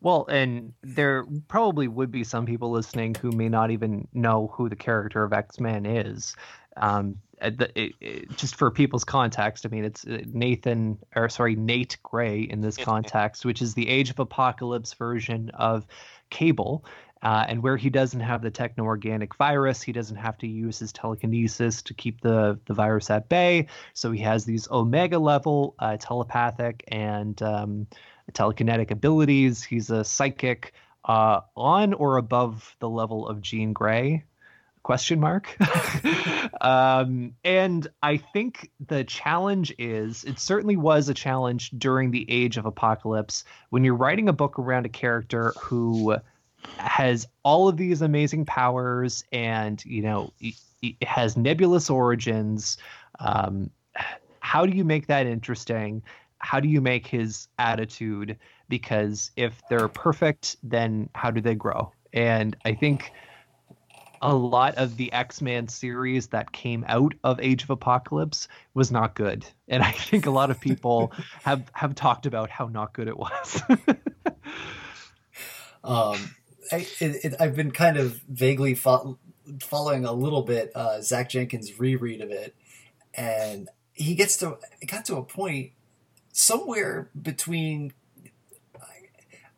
[0.01, 4.69] Well, and there probably would be some people listening who may not even know who
[4.69, 6.35] the character of X Man is.
[6.77, 11.55] Um, the, it, it, just for people's context, I mean, it's uh, Nathan, or sorry,
[11.55, 15.87] Nate Gray in this context, which is the Age of Apocalypse version of
[16.29, 16.85] Cable.
[17.25, 20.93] Uh, and where he doesn't have the techno-organic virus, he doesn't have to use his
[20.93, 23.65] telekinesis to keep the, the virus at bay.
[23.95, 27.87] So he has these omega level uh, telepathic and um,
[28.31, 29.63] telekinetic abilities.
[29.63, 30.73] He's a psychic
[31.03, 34.23] uh, on or above the level of Jean Grey?
[34.83, 35.57] Question mark.
[36.61, 42.57] um, and I think the challenge is it certainly was a challenge during the age
[42.57, 46.17] of apocalypse when you're writing a book around a character who
[46.77, 52.77] has all of these amazing powers and you know it has nebulous origins.
[53.19, 53.69] Um,
[54.39, 56.03] how do you make that interesting?
[56.39, 58.37] How do you make his attitude?
[58.69, 61.91] Because if they're perfect then how do they grow?
[62.13, 63.11] And i think
[64.21, 69.15] a lot of the x-men series that came out of age of apocalypse was not
[69.15, 69.45] good.
[69.67, 71.11] And i think a lot of people
[71.43, 73.61] have have talked about how not good it was.
[75.83, 76.17] Um
[76.71, 76.87] I,
[77.39, 79.17] I've been kind of vaguely fo-
[79.61, 82.55] following a little bit uh, Zach Jenkins' reread of it,
[83.13, 85.71] and he gets to it got to a point
[86.31, 87.93] somewhere between.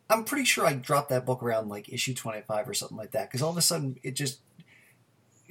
[0.09, 3.29] I'm pretty sure I dropped that book around like issue 25 or something like that
[3.29, 4.39] because all of a sudden it just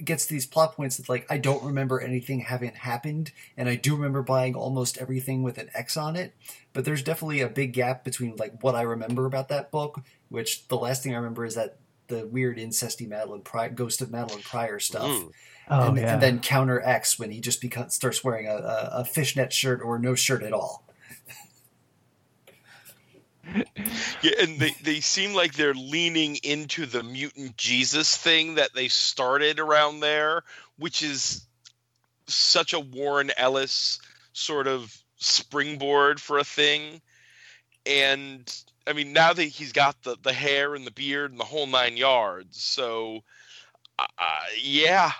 [0.03, 3.95] gets these plot points that like I don't remember anything having happened, and I do
[3.95, 6.33] remember buying almost everything with an X on it.
[6.73, 10.67] But there's definitely a big gap between like what I remember about that book, which
[10.67, 11.77] the last thing I remember is that
[12.07, 15.09] the weird incesty Madelyne Pryor, Ghost of Madelyne Pryor stuff.
[15.09, 15.31] Mm.
[15.69, 16.13] Oh, and, yeah.
[16.13, 19.81] and, then counter X when he just becomes starts wearing a, a, a fishnet shirt
[19.83, 20.86] or no shirt at all.
[24.21, 28.87] Yeah, and they, they seem like they're leaning into the mutant Jesus thing that they
[28.87, 30.43] started around there,
[30.77, 31.45] which is
[32.27, 33.99] such a Warren Ellis
[34.33, 37.01] sort of springboard for a thing.
[37.85, 38.53] And
[38.85, 41.67] I mean, now that he's got the, the hair and the beard and the whole
[41.67, 43.23] nine yards, so
[43.99, 44.05] uh,
[44.61, 45.11] yeah.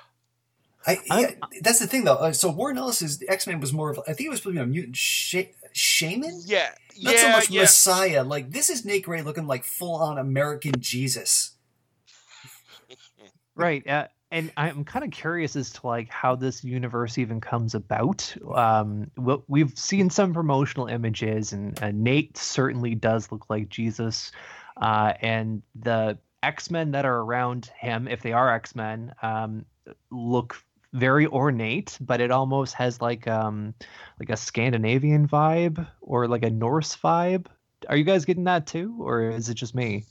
[0.86, 2.16] I, yeah, that's the thing though.
[2.16, 4.60] Uh, so Warren Ellis's X Man was more of I think it was supposed to
[4.60, 5.36] be a mutant sh-
[5.74, 6.42] shaman.
[6.46, 6.70] Yeah,
[7.02, 7.62] not yeah, so much yeah.
[7.62, 8.24] Messiah.
[8.24, 11.56] Like this is Nate Gray looking like full on American Jesus.
[13.56, 13.88] right.
[13.88, 18.36] Uh, and I'm kind of curious as to like how this universe even comes about.
[18.54, 19.10] Um,
[19.48, 24.32] we've seen some promotional images, and uh, Nate certainly does look like Jesus,
[24.82, 29.66] uh, and the X Men that are around him, if they are X Men, um,
[30.12, 30.62] look
[30.94, 33.74] very ornate, but it almost has like um
[34.20, 37.48] like a Scandinavian vibe or like a Norse vibe.
[37.90, 40.06] Are you guys getting that too, or is it just me?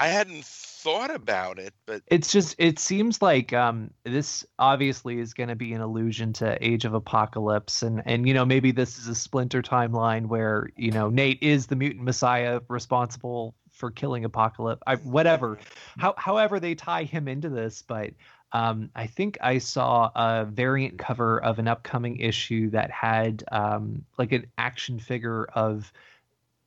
[0.00, 5.34] I hadn't thought about it, but it's just it seems like um this obviously is
[5.34, 8.96] going to be an allusion to Age of Apocalypse and and you know maybe this
[8.96, 14.24] is a splinter timeline where you know Nate is the mutant messiah responsible for killing
[14.24, 15.58] Apocalypse I, whatever
[15.98, 18.10] how however they tie him into this but
[18.52, 24.04] um, I think I saw a variant cover of an upcoming issue that had um,
[24.16, 25.92] like an action figure of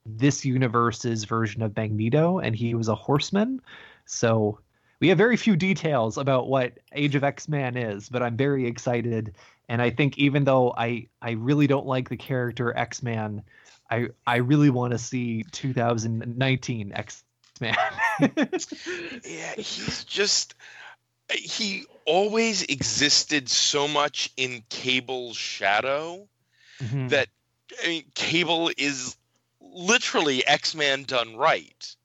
[0.06, 3.60] this universe's version of Magneto, and he was a horseman.
[4.04, 4.58] So
[5.00, 8.66] we have very few details about what Age of X Man is, but I'm very
[8.66, 9.34] excited.
[9.68, 13.42] And I think even though I I really don't like the character X Man,
[13.92, 17.22] I I really want to see 2019 X
[17.60, 17.76] Man.
[18.20, 20.54] yeah, he's just
[21.30, 26.26] he always existed so much in Cable's shadow
[26.82, 27.08] mm-hmm.
[27.08, 27.28] that
[27.84, 29.16] I mean, Cable is
[29.60, 31.96] literally X Man done right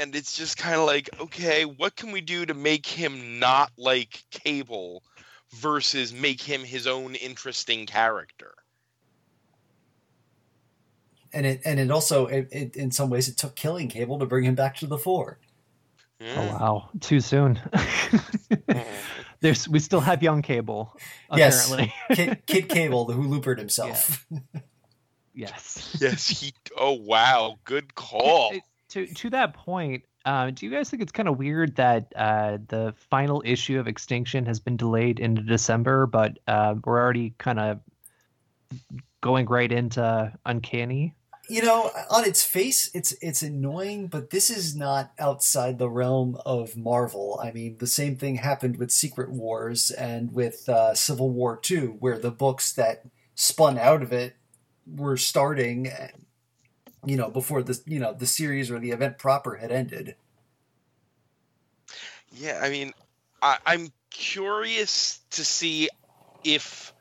[0.00, 3.70] and it's just kind of like okay what can we do to make him not
[3.78, 5.00] like cable
[5.52, 8.52] versus make him his own interesting character
[11.32, 14.26] and it and it also it, it, in some ways it took killing cable to
[14.26, 15.38] bring him back to the fore.
[16.20, 16.36] Mm.
[16.36, 16.88] oh wow.
[17.00, 17.60] Too soon.
[19.40, 20.96] There's we still have young cable
[21.30, 21.92] apparently.
[22.08, 24.26] Yes kid, kid cable who loopered himself.
[24.30, 24.40] Yeah.
[25.34, 25.96] yes.
[26.00, 27.58] Yes he oh wow.
[27.64, 28.52] Good call.
[28.90, 32.58] To to that point, uh, do you guys think it's kind of weird that uh,
[32.68, 37.58] the final issue of Extinction has been delayed into December, but uh, we're already kind
[37.58, 37.80] of
[39.20, 41.14] going right into Uncanny?
[41.50, 46.38] You know, on its face, it's it's annoying, but this is not outside the realm
[46.46, 47.40] of Marvel.
[47.42, 51.96] I mean, the same thing happened with Secret Wars and with uh, Civil War Two,
[51.98, 54.36] where the books that spun out of it
[54.86, 55.90] were starting
[57.04, 60.16] you know, before the you know the series or the event proper had ended.
[62.32, 62.92] Yeah, I mean,
[63.42, 65.88] I, I'm curious to see
[66.44, 66.92] if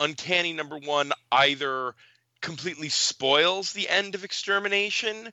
[0.00, 1.94] Uncanny number one either
[2.40, 5.32] completely spoils the end of Extermination,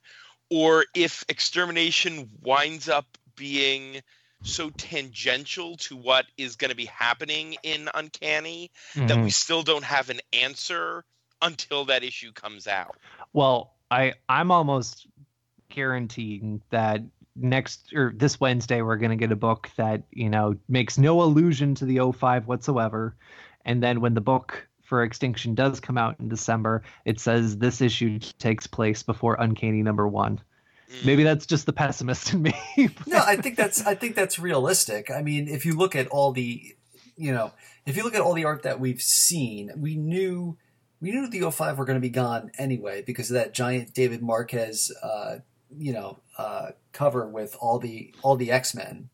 [0.50, 4.00] or if Extermination winds up being
[4.42, 9.06] so tangential to what is going to be happening in Uncanny mm-hmm.
[9.06, 11.04] that we still don't have an answer
[11.42, 12.96] until that issue comes out.
[13.32, 15.06] Well, I I'm almost
[15.68, 17.02] guaranteeing that
[17.34, 21.22] next or this Wednesday we're going to get a book that, you know, makes no
[21.22, 23.16] allusion to the O5 whatsoever.
[23.64, 27.80] And then when the book for Extinction does come out in December, it says this
[27.80, 30.40] issue takes place before Uncanny number one.
[30.90, 31.04] Mm.
[31.04, 32.54] Maybe that's just the pessimist in me.
[33.06, 35.10] no, I think that's I think that's realistic.
[35.10, 36.76] I mean, if you look at all the,
[37.16, 37.52] you know,
[37.84, 40.56] if you look at all the art that we've seen, we knew
[41.00, 44.22] we knew the O5 were going to be gone anyway because of that giant David
[44.22, 45.38] Marquez, uh,
[45.76, 49.08] you know, uh, cover with all the all the X Men.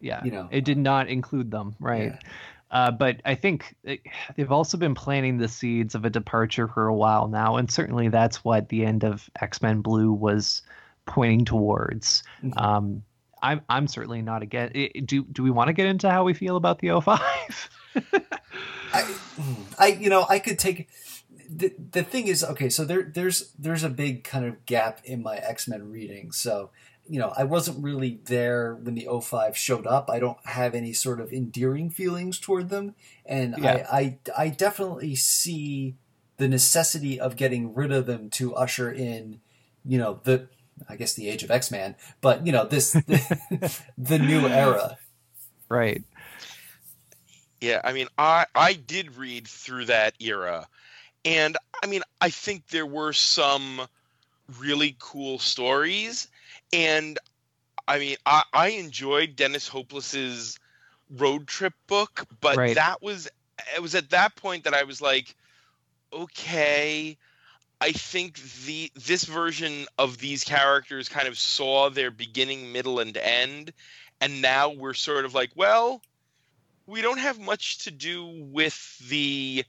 [0.00, 0.48] yeah, You know.
[0.50, 2.12] it did not include them, right?
[2.22, 2.30] Yeah.
[2.70, 4.00] Uh, but I think it,
[4.36, 8.08] they've also been planting the seeds of a departure for a while now, and certainly
[8.08, 10.62] that's what the end of X Men Blue was
[11.06, 12.22] pointing towards.
[12.42, 12.60] Mhm.
[12.60, 13.02] Um,
[13.42, 14.70] I'm I'm certainly not again.
[15.04, 17.68] Do do we want to get into how we feel about the O5?
[18.92, 19.14] I,
[19.78, 20.88] I, you know, I could take.
[21.48, 25.22] The, the thing is, okay, so there, there's, there's a big kind of gap in
[25.22, 26.30] my X Men reading.
[26.30, 26.70] So,
[27.08, 30.08] you know, I wasn't really there when the O5 showed up.
[30.10, 32.94] I don't have any sort of endearing feelings toward them,
[33.26, 33.86] and Yeah.
[33.90, 35.96] I, I, I definitely see
[36.36, 39.40] the necessity of getting rid of them to usher in,
[39.84, 40.48] you know, the,
[40.88, 44.98] I guess the age of X Man, but you know, this, the, the new era.
[45.68, 46.02] right.
[47.60, 50.66] Yeah, I mean, I I did read through that era,
[51.24, 53.82] and I mean, I think there were some
[54.58, 56.28] really cool stories,
[56.72, 57.18] and
[57.86, 60.58] I mean, I I enjoyed Dennis Hopeless's
[61.10, 62.74] road trip book, but Right.
[62.76, 63.28] that was
[63.74, 65.34] it was at that point that I was like,
[66.12, 67.16] okay.
[67.80, 73.16] I think the this version of these characters kind of saw their beginning, middle, and
[73.16, 73.72] end,
[74.20, 76.02] and now we're sort of like, well,
[76.86, 79.64] we don't have much to do with the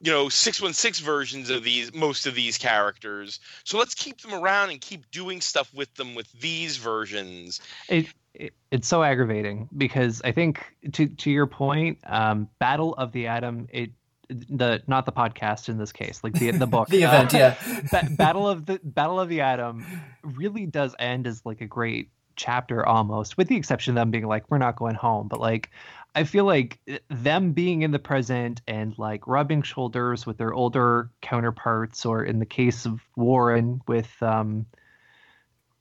[0.00, 4.70] you know 616 versions of these most of these characters so let's keep them around
[4.70, 10.22] and keep doing stuff with them with these versions It, it it's so aggravating because
[10.24, 13.90] I think to to your point, um, Battle of the Atom, it
[14.28, 17.80] the not the podcast in this case, like the the book, The event, uh, yeah.
[17.90, 19.84] Ba- Battle of the Battle of the Atom
[20.22, 24.26] really does end as like a great chapter almost, with the exception of them being
[24.26, 25.28] like, we're not going home.
[25.28, 25.70] But like,
[26.14, 30.52] I feel like eh, them being in the present and like rubbing shoulders with their
[30.52, 34.66] older counterparts, or in the case of Warren with, um,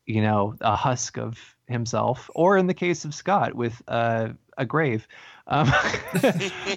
[0.05, 4.65] you know, a husk of himself, or in the case of Scott with uh, a
[4.65, 5.07] grave.
[5.47, 5.71] Um,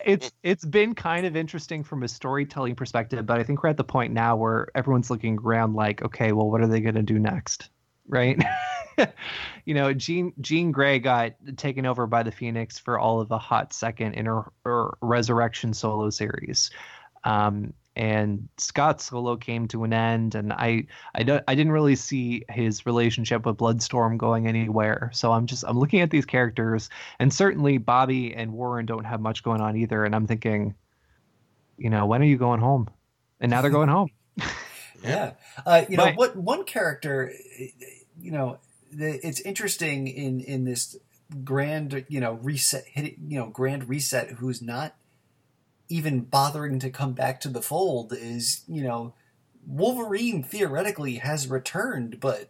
[0.05, 3.77] it's it's been kind of interesting from a storytelling perspective, but I think we're at
[3.77, 7.03] the point now where everyone's looking around like, okay, well, what are they going to
[7.03, 7.71] do next,
[8.09, 8.41] right?
[9.65, 13.39] you know, Jean Jean Grey got taken over by the Phoenix for all of a
[13.39, 16.71] hot second in her, her Resurrection solo series,
[17.25, 21.97] um, and Scott's solo came to an end, and I I don't I didn't really
[21.97, 25.11] see his relationship with Bloodstorm going anywhere.
[25.13, 26.89] So I'm just I'm looking at these characters,
[27.19, 30.05] and certainly Bobby and Warren don't have much going on either.
[30.05, 30.75] And I'm thinking,
[31.79, 32.89] you know, when are you going home?
[33.41, 34.11] And now they're going home.
[35.03, 35.33] Yeah.
[35.65, 37.33] Uh, you know, But- what one character,
[38.19, 38.59] you know,
[38.91, 40.97] it's interesting in in this
[41.45, 44.31] grand, you know, reset, hit, you know, grand reset.
[44.33, 44.95] Who's not
[45.89, 49.13] even bothering to come back to the fold is, you know,
[49.67, 52.49] Wolverine theoretically has returned, but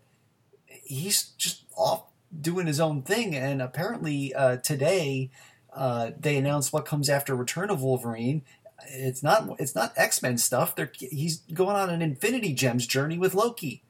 [0.67, 2.05] he's just off
[2.39, 3.35] doing his own thing.
[3.35, 5.31] And apparently uh, today
[5.73, 8.43] uh, they announced what comes after Return of Wolverine.
[8.89, 10.75] It's not it's not X Men stuff.
[10.75, 13.83] They're, he's going on an Infinity Gems journey with Loki.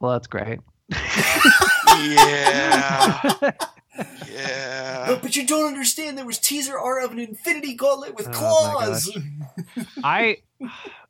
[0.00, 0.58] Well, that's great.
[0.90, 0.98] yeah
[4.32, 6.18] yeah But, but you don't understand.
[6.18, 9.10] There was teaser art of an Infinity Gauntlet with Oh claws.
[10.04, 10.38] I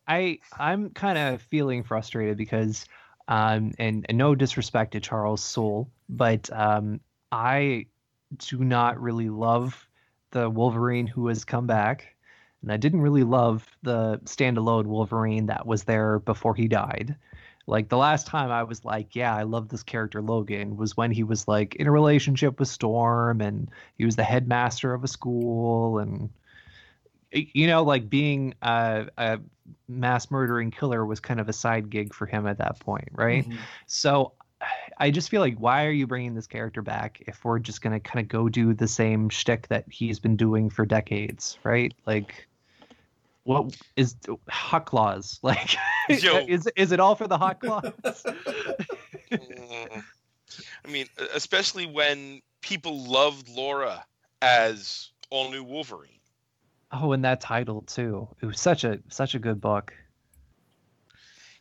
[0.07, 2.85] I I'm kind of feeling frustrated because
[3.29, 7.01] um and, and no disrespect to Charles Soule, but um
[7.33, 7.87] I
[8.39, 9.87] do not really love
[10.33, 12.15] the Wolverine who has come back.
[12.63, 17.17] And I didn't really love the standalone Wolverine that was there before he died.
[17.67, 21.11] Like the last time I was like, yeah, I love this character Logan was when
[21.13, 25.09] he was like in a relationship with Storm and he was the headmaster of a
[25.09, 26.31] school and
[27.33, 29.39] you know, like being a, a
[29.89, 33.49] mass murdering killer was kind of a side gig for him at that point, right?
[33.49, 33.57] Mhm.
[33.87, 34.33] So
[34.99, 38.01] I just feel like, why are you bringing this character back if we're just gonna
[38.01, 41.95] kind of go do the same shtick that he's been doing for decades, right?
[42.05, 42.49] Like,
[43.45, 44.17] what is
[44.49, 45.39] hot claws?
[45.43, 45.77] Like,
[46.09, 46.45] Yo.
[46.47, 47.93] is is it all for the hot claws?
[49.31, 50.03] Mm.
[50.85, 54.05] i mean especially when people loved laura
[54.43, 56.19] as all new wolverine
[56.93, 58.27] oh, and that title too.
[58.43, 59.95] It was such a such a good book.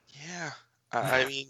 [0.07, 0.49] Yeah,
[0.91, 1.47] I, I mean,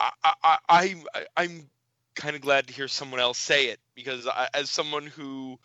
[0.00, 1.04] I, I, I, I'm-
[1.36, 1.70] I'm
[2.14, 5.58] kind of glad to hear someone else say it because I, as someone who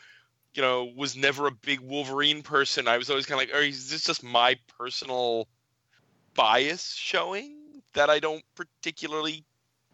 [0.53, 2.87] you know, was never a big Wolverine person.
[2.87, 5.47] I was always kind of like, "Are is this just my personal
[6.35, 9.45] bias showing that I don't particularly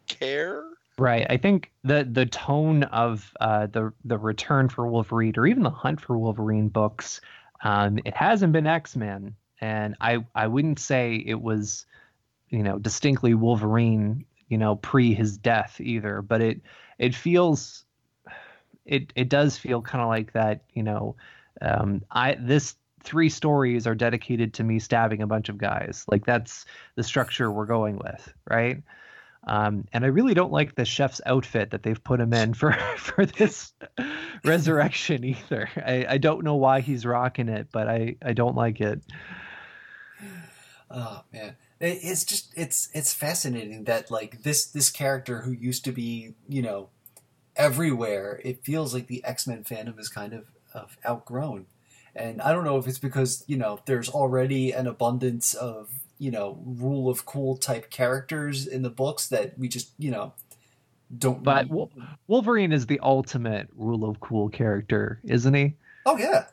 [0.06, 0.64] care?"
[0.98, 1.26] Right.
[1.30, 5.70] I think the the tone of uh, the the return for Wolverine or even the
[5.70, 7.22] hunt for Wolverine books,
[7.64, 11.86] um, it hasn't been X Men, and I I wouldn't say it was,
[12.50, 16.20] you know, distinctly Wolverine, you know, pre his death either.
[16.20, 16.60] But it
[16.98, 17.86] it feels,
[18.84, 20.64] it it does feel kind of like that.
[20.72, 21.16] You know,
[21.60, 26.04] um, I this three stories are dedicated to me stabbing a bunch of guys.
[26.10, 26.66] Like that's
[26.96, 28.82] the structure we're going with, right?
[29.46, 32.72] Um, and I really don't like the chef's outfit that they've put him in for
[32.96, 33.72] for this
[34.44, 35.68] resurrection either.
[35.76, 39.02] I, I don't know why he's rocking it, but I, I don't like it.
[40.90, 45.92] Oh man, it's just it's it's fascinating that like this this character who used to
[45.92, 46.88] be you know
[47.56, 51.66] everywhere, it feels like the X Men fandom is kind of, of outgrown.
[52.14, 56.30] And I don't know if it's because you know there's already an abundance of you
[56.30, 60.32] know rule of cool type characters in the books that we just you know
[61.16, 61.42] don't.
[61.42, 61.68] But
[62.26, 65.74] Wolverine is the ultimate rule of cool character, isn't he?
[66.06, 66.46] Oh yeah.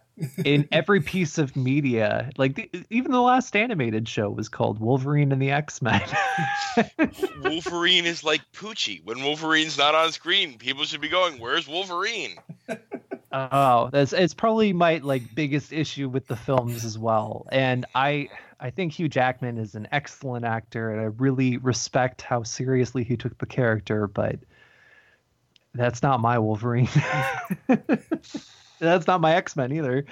[0.43, 5.31] In every piece of media, like the, even the last animated show was called Wolverine
[5.31, 6.01] and the X Men.
[7.43, 9.03] Wolverine is like Poochie.
[9.03, 12.35] When Wolverine's not on screen, people should be going, "Where's Wolverine?"
[13.31, 17.45] Oh, that's it's probably my like biggest issue with the films as well.
[17.51, 22.43] And I I think Hugh Jackman is an excellent actor and I really respect how
[22.43, 24.39] seriously he took the character, but
[25.73, 26.89] that's not my Wolverine.
[28.79, 30.05] that's not my X-Men either.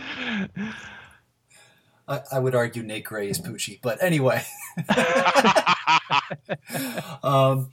[2.07, 4.43] I, I, would argue Nate Gray is Poochie, but anyway.
[7.23, 7.71] um,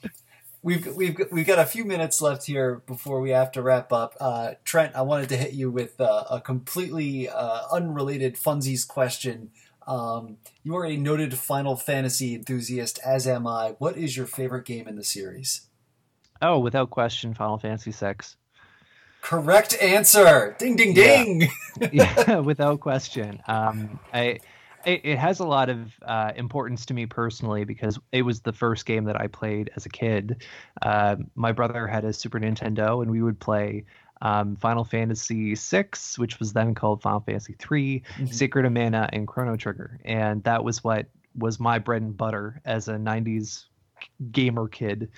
[0.62, 4.16] we've we've we've got a few minutes left here before we have to wrap up.
[4.20, 9.51] Uh, Trent, I wanted to hit you with uh, a completely uh, unrelated funsies question.
[9.86, 13.74] Um, you are a noted Final Fantasy enthusiast, as am I.
[13.78, 15.62] What is your favorite game in the series?
[16.40, 18.16] Oh, without question, Final Fantasy VI.
[19.22, 20.54] Correct answer.
[20.58, 21.48] Ding, ding, ding.
[21.80, 21.88] Yeah,
[22.28, 23.40] yeah without question.
[23.46, 24.40] Um, I
[24.84, 28.52] it, it has a lot of uh, importance to me personally because it was the
[28.52, 30.44] first game that I played as a kid.
[30.82, 33.84] Uh, my brother had a Super Nintendo, and we would play
[34.20, 38.26] um, Final Fantasy VI, which was then called Final Fantasy III, mm-hmm.
[38.26, 41.06] Secret of Mana, and Chrono Trigger, and that was what
[41.36, 43.64] was my bread and butter as a '90s
[44.30, 45.11] gamer kid,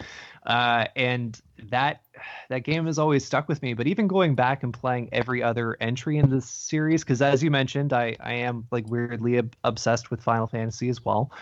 [0.47, 2.03] uh, and that
[2.49, 3.75] that game has always stuck with me.
[3.75, 7.51] But even going back and playing every other entry in this series, because as you
[7.51, 11.33] mentioned, I I am like weirdly ob- obsessed with Final Fantasy as well.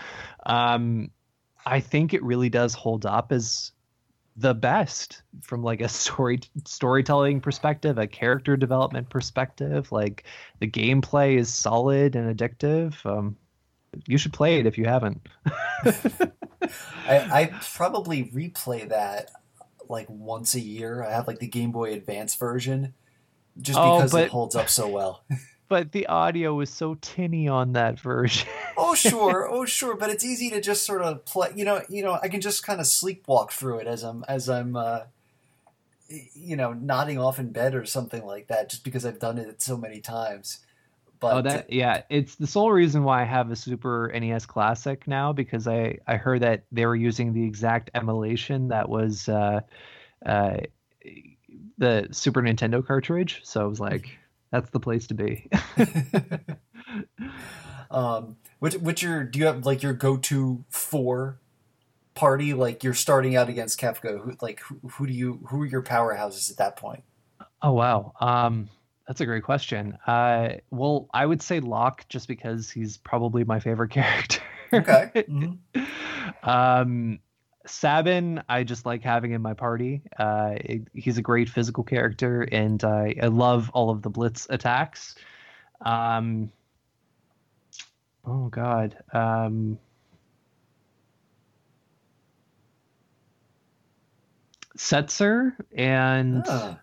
[0.46, 1.10] Um,
[1.64, 3.72] I think it really does hold up as
[4.36, 9.92] the best from like a story storytelling perspective, a character development perspective.
[9.92, 10.24] Like
[10.60, 13.04] the gameplay is solid and addictive.
[13.06, 13.36] Um,
[14.06, 15.26] you should play it if you haven't.
[15.46, 16.30] I,
[17.06, 19.30] I probably replay that
[19.88, 21.04] like once a year.
[21.04, 22.94] I have like the Game Boy Advance version,
[23.60, 25.24] just oh, because but, it holds up so well.
[25.68, 28.48] but the audio is so tinny on that version.
[28.76, 31.50] oh sure, oh sure, but it's easy to just sort of play.
[31.54, 34.48] You know, you know, I can just kind of sleepwalk through it as I'm as
[34.48, 34.76] I'm.
[34.76, 35.00] Uh,
[36.34, 39.62] you know, nodding off in bed or something like that, just because I've done it
[39.62, 40.58] so many times.
[41.22, 45.06] But oh, that yeah, it's the sole reason why I have a Super NES Classic
[45.06, 49.60] now because I I heard that they were using the exact emulation that was uh,
[50.26, 50.56] uh,
[51.78, 53.40] the Super Nintendo cartridge.
[53.44, 54.18] So I was like,
[54.50, 55.48] that's the place to be.
[57.92, 61.38] um, which which your do you have like your go to four
[62.14, 62.52] party?
[62.52, 64.20] Like you're starting out against Kefka.
[64.20, 67.04] Who, like who, who do you who are your powerhouses at that point?
[67.62, 68.12] Oh wow.
[68.20, 68.68] Um,
[69.06, 69.98] that's a great question.
[70.06, 74.40] Uh, well, I would say Locke just because he's probably my favorite character.
[74.72, 75.10] Okay.
[75.28, 76.48] Mm-hmm.
[76.48, 77.18] um,
[77.66, 80.02] Sabin, I just like having in my party.
[80.18, 84.46] Uh, it, he's a great physical character, and I, I love all of the blitz
[84.50, 85.14] attacks.
[85.80, 86.50] Um,
[88.24, 88.96] oh God.
[89.12, 89.78] Um,
[94.76, 96.76] Setzer and oh.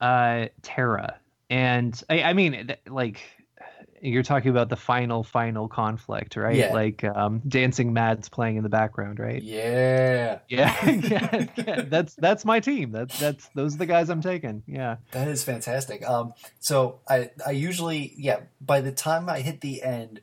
[0.00, 1.20] uh, Terra
[1.50, 3.20] and I, I mean, like
[4.00, 6.54] you're talking about the final final conflict right?
[6.56, 6.72] Yeah.
[6.72, 9.42] like um dancing mads playing in the background right?
[9.42, 10.38] Yeah.
[10.48, 11.82] Yeah, yeah, yeah.
[11.82, 12.92] That's that's my team.
[12.92, 14.62] That's that's those are the guys i'm taking.
[14.66, 14.96] Yeah.
[15.12, 16.08] That is fantastic.
[16.08, 20.20] Um so i i usually yeah by the time i hit the end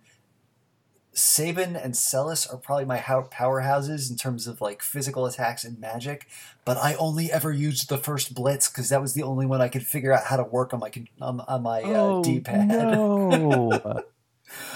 [1.15, 6.27] Sabin and Celes are probably my powerhouses in terms of like physical attacks and magic,
[6.65, 9.69] but I only ever used the first Blitz because that was the only one I
[9.69, 10.91] could figure out how to work on my
[11.21, 12.67] on, on my uh, oh, D-pad.
[12.67, 13.71] No.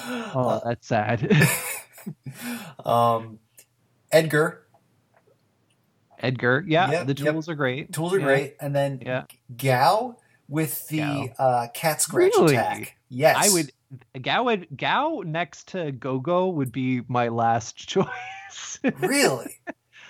[0.08, 1.30] oh, that's sad.
[2.86, 3.40] um,
[4.12, 4.66] Edgar
[6.22, 7.34] Edgar, yeah, Yep, the yep.
[7.34, 7.94] tools are great.
[7.94, 8.26] tools are Yeah.
[8.26, 9.24] great, and then Yeah.
[9.56, 10.18] Gau
[10.48, 11.28] with the Gau.
[11.38, 12.56] uh, cat scratch Really?
[12.56, 12.98] attack.
[13.10, 13.72] Yes, I would
[14.22, 18.80] Gau Gau next to Gogo would be my last choice.
[19.00, 19.58] really.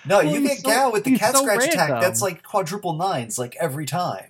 [0.05, 2.01] No, Well, you get so- Gau with the cat so scratch attack.
[2.01, 4.25] That's like quadruple nines, like every time.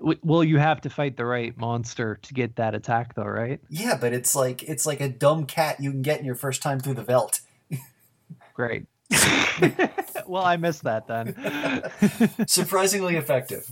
[0.00, 3.60] Well, you have to fight the right monster to get that attack, though, right?
[3.68, 6.60] Yeah, but it's like it's like a dumb cat you can get in your first
[6.60, 7.40] time through the Veldt.
[8.54, 8.86] Great.
[10.26, 11.36] well, I missed that then.
[12.48, 13.64] Surprisingly effective.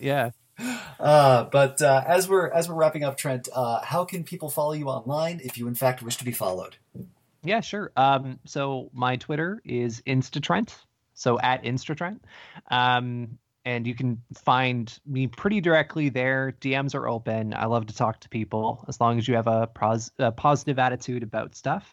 [0.00, 0.30] yeah.
[0.58, 4.72] Uh, but uh, as we're as we're wrapping up, Trent, uh, how can people follow
[4.72, 6.76] you online if you in fact wish to be followed?
[7.42, 7.92] Yeah, sure.
[7.96, 10.74] Um, so my Twitter is Instatrent,
[11.14, 12.20] so at Instatrent.
[12.70, 16.56] Um, and you can find me pretty directly there.
[16.60, 17.52] DMs are open.
[17.52, 20.78] I love to talk to people as long as you have a, pros- a positive
[20.78, 21.92] attitude about stuff.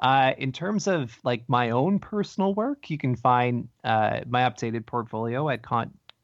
[0.00, 4.84] Uh, in terms of like my own personal work, you can find uh, my updated
[4.84, 5.62] portfolio at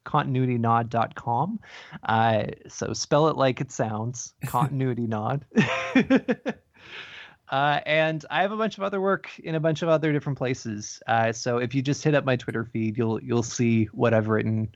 [0.05, 1.59] continuitynod.com.
[2.03, 5.45] Uh, so spell it like it sounds, continuity nod.
[7.49, 10.37] Uh, and I have a bunch of other work in a bunch of other different
[10.37, 11.01] places.
[11.07, 14.27] Uh, so if you just hit up my Twitter feed, you'll you'll see what I've
[14.27, 14.69] written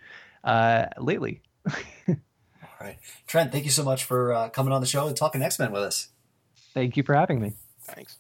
[0.44, 1.42] uh, lately.
[2.08, 2.16] All
[2.82, 2.98] right,
[3.28, 5.72] Trent, thank you so much for uh, coming on the show and talking X Men
[5.72, 6.10] with us.
[6.74, 7.54] Thank you for having me.
[7.84, 8.18] Thanks.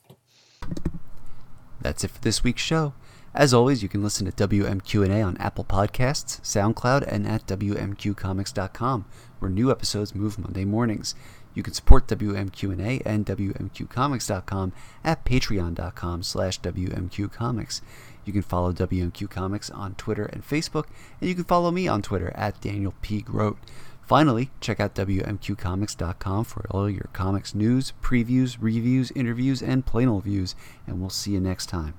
[1.82, 2.94] That's it for this week's show.
[3.36, 9.06] As always, you can listen to WMQ&A on Apple Podcasts, SoundCloud, and at WMQComics.com,
[9.40, 11.16] where new episodes move Monday mornings.
[11.56, 14.74] You can support WMQ&A and WMQComics.com
[15.04, 17.82] at patreon.com slash WMQComics.
[18.24, 20.86] You can follow WMQ Comics on Twitter and Facebook,
[21.20, 23.22] and you can follow me on Twitter at Daniel P.
[23.22, 23.58] Grote.
[24.06, 30.26] Finally, check out WMQComics.com for all your comics news, previews, reviews, interviews, and plain old
[30.26, 30.56] views,
[30.86, 31.96] and we'll see you next time.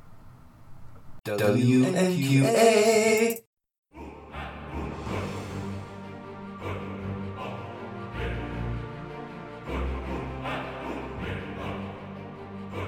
[1.24, 2.44] WMQ&A.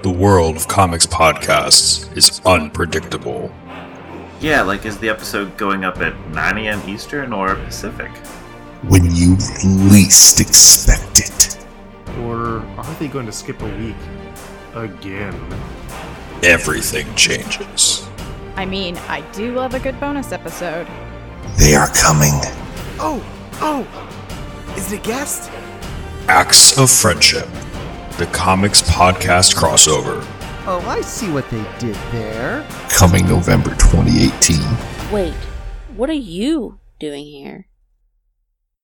[0.03, 3.51] The world of comics podcasts is unpredictable.
[4.39, 6.87] Yeah, like is the episode going up at 9 a.m.
[6.87, 8.11] Eastern or Pacific?
[8.83, 9.35] When you
[9.65, 11.65] least expect it.
[12.19, 13.95] Or are they going to skip a week?
[14.75, 15.33] Again.
[16.43, 18.07] Everything changes.
[18.57, 20.87] I mean, I do love a good bonus episode.
[21.59, 22.33] They are coming.
[22.99, 23.23] Oh,
[23.61, 23.85] oh,
[24.75, 25.51] is it a guest?
[26.27, 27.47] Acts of Friendship.
[28.17, 30.25] The comics podcast crossover.
[30.65, 32.67] Oh, I see what they did there.
[32.89, 34.57] Coming November 2018.
[35.11, 35.35] Wait,
[35.95, 37.66] what are you doing here?